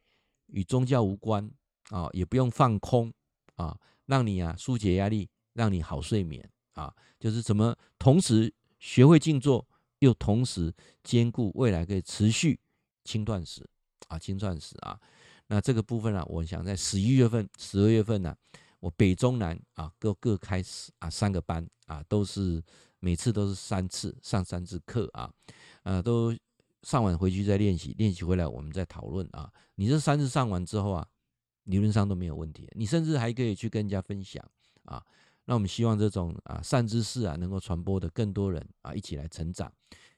[0.49, 1.51] 与宗教无关
[1.89, 3.13] 啊，也不用放空
[3.57, 3.77] 啊，
[4.07, 9.67] 让你啊疏解压力，让你好睡眠啊，就是怎么同时学会静坐，
[9.99, 10.73] 又同时
[11.03, 12.61] 兼顾未来可以持续
[13.03, 13.69] 轻断食
[14.09, 14.99] 啊，轻断食啊。
[15.47, 18.37] 那这个部分呢、我想在十一月份、十二月份呢、
[18.81, 22.63] 我北中南啊各各开始啊三个班啊，都是
[23.01, 25.31] 每次都是三次上三次课啊，
[25.83, 26.37] 呃都。
[26.87, 29.51] 上完回去再练习，练习回来我们再讨论啊。
[29.77, 31.09] 你这三次上完之后啊，
[31.63, 34.47] 理论上都没有问题，你甚至还可以去跟人家分享
[34.85, 35.03] 啊。
[35.47, 39.73] 那我们希望这种啊善知识啊能够传播的更多人啊一起来成长。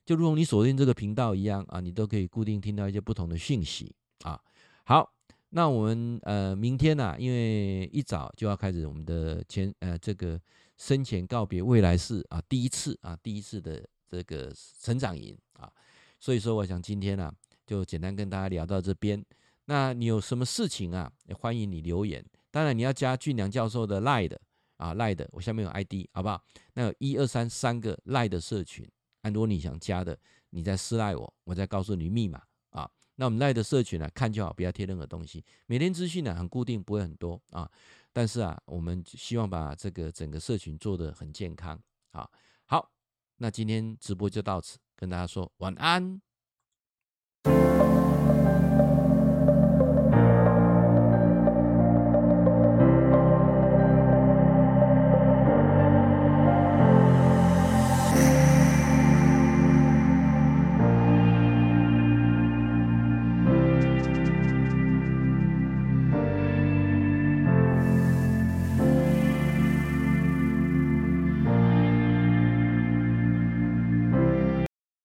[0.06, 3.92] 就如同你锁定这个频道一样啊，你都可以固定听到一些不同的讯息
[4.22, 4.40] 啊。
[4.84, 5.12] 好，
[5.50, 10.40] 那我们呃明天呢、啊，因为一早就要开始我们的前呃这个
[10.76, 15.68] 生前告别未来式啊，第一次啊第一次的这个成长营啊，
[16.20, 17.34] 所以说我想今天呢、啊、
[17.66, 19.20] 就简单跟大家聊到这边。
[19.64, 22.24] 那你有什么事情啊，也欢迎你留言。
[22.52, 24.40] 当然你要加俊良教授的 Line 的
[24.76, 26.40] 啊 Line 的，我下面有 ID 好不好？
[26.74, 28.88] 那有一二三三个 Line 的社群。
[29.32, 30.18] 如果你想加的，
[30.50, 32.90] 你再私赖我，我再告诉你密码啊。
[33.14, 35.44] 那我们赖的社群呢，看就好，不要贴任何东西。
[35.66, 37.70] 每天资讯呢很固定，不会很多啊。
[38.12, 41.80] 但是啊，我们希望把这个整个社群做得很健康
[42.12, 42.28] 啊。
[42.64, 42.90] 好，
[43.36, 46.20] 那今天直播就到此，跟大家说晚安。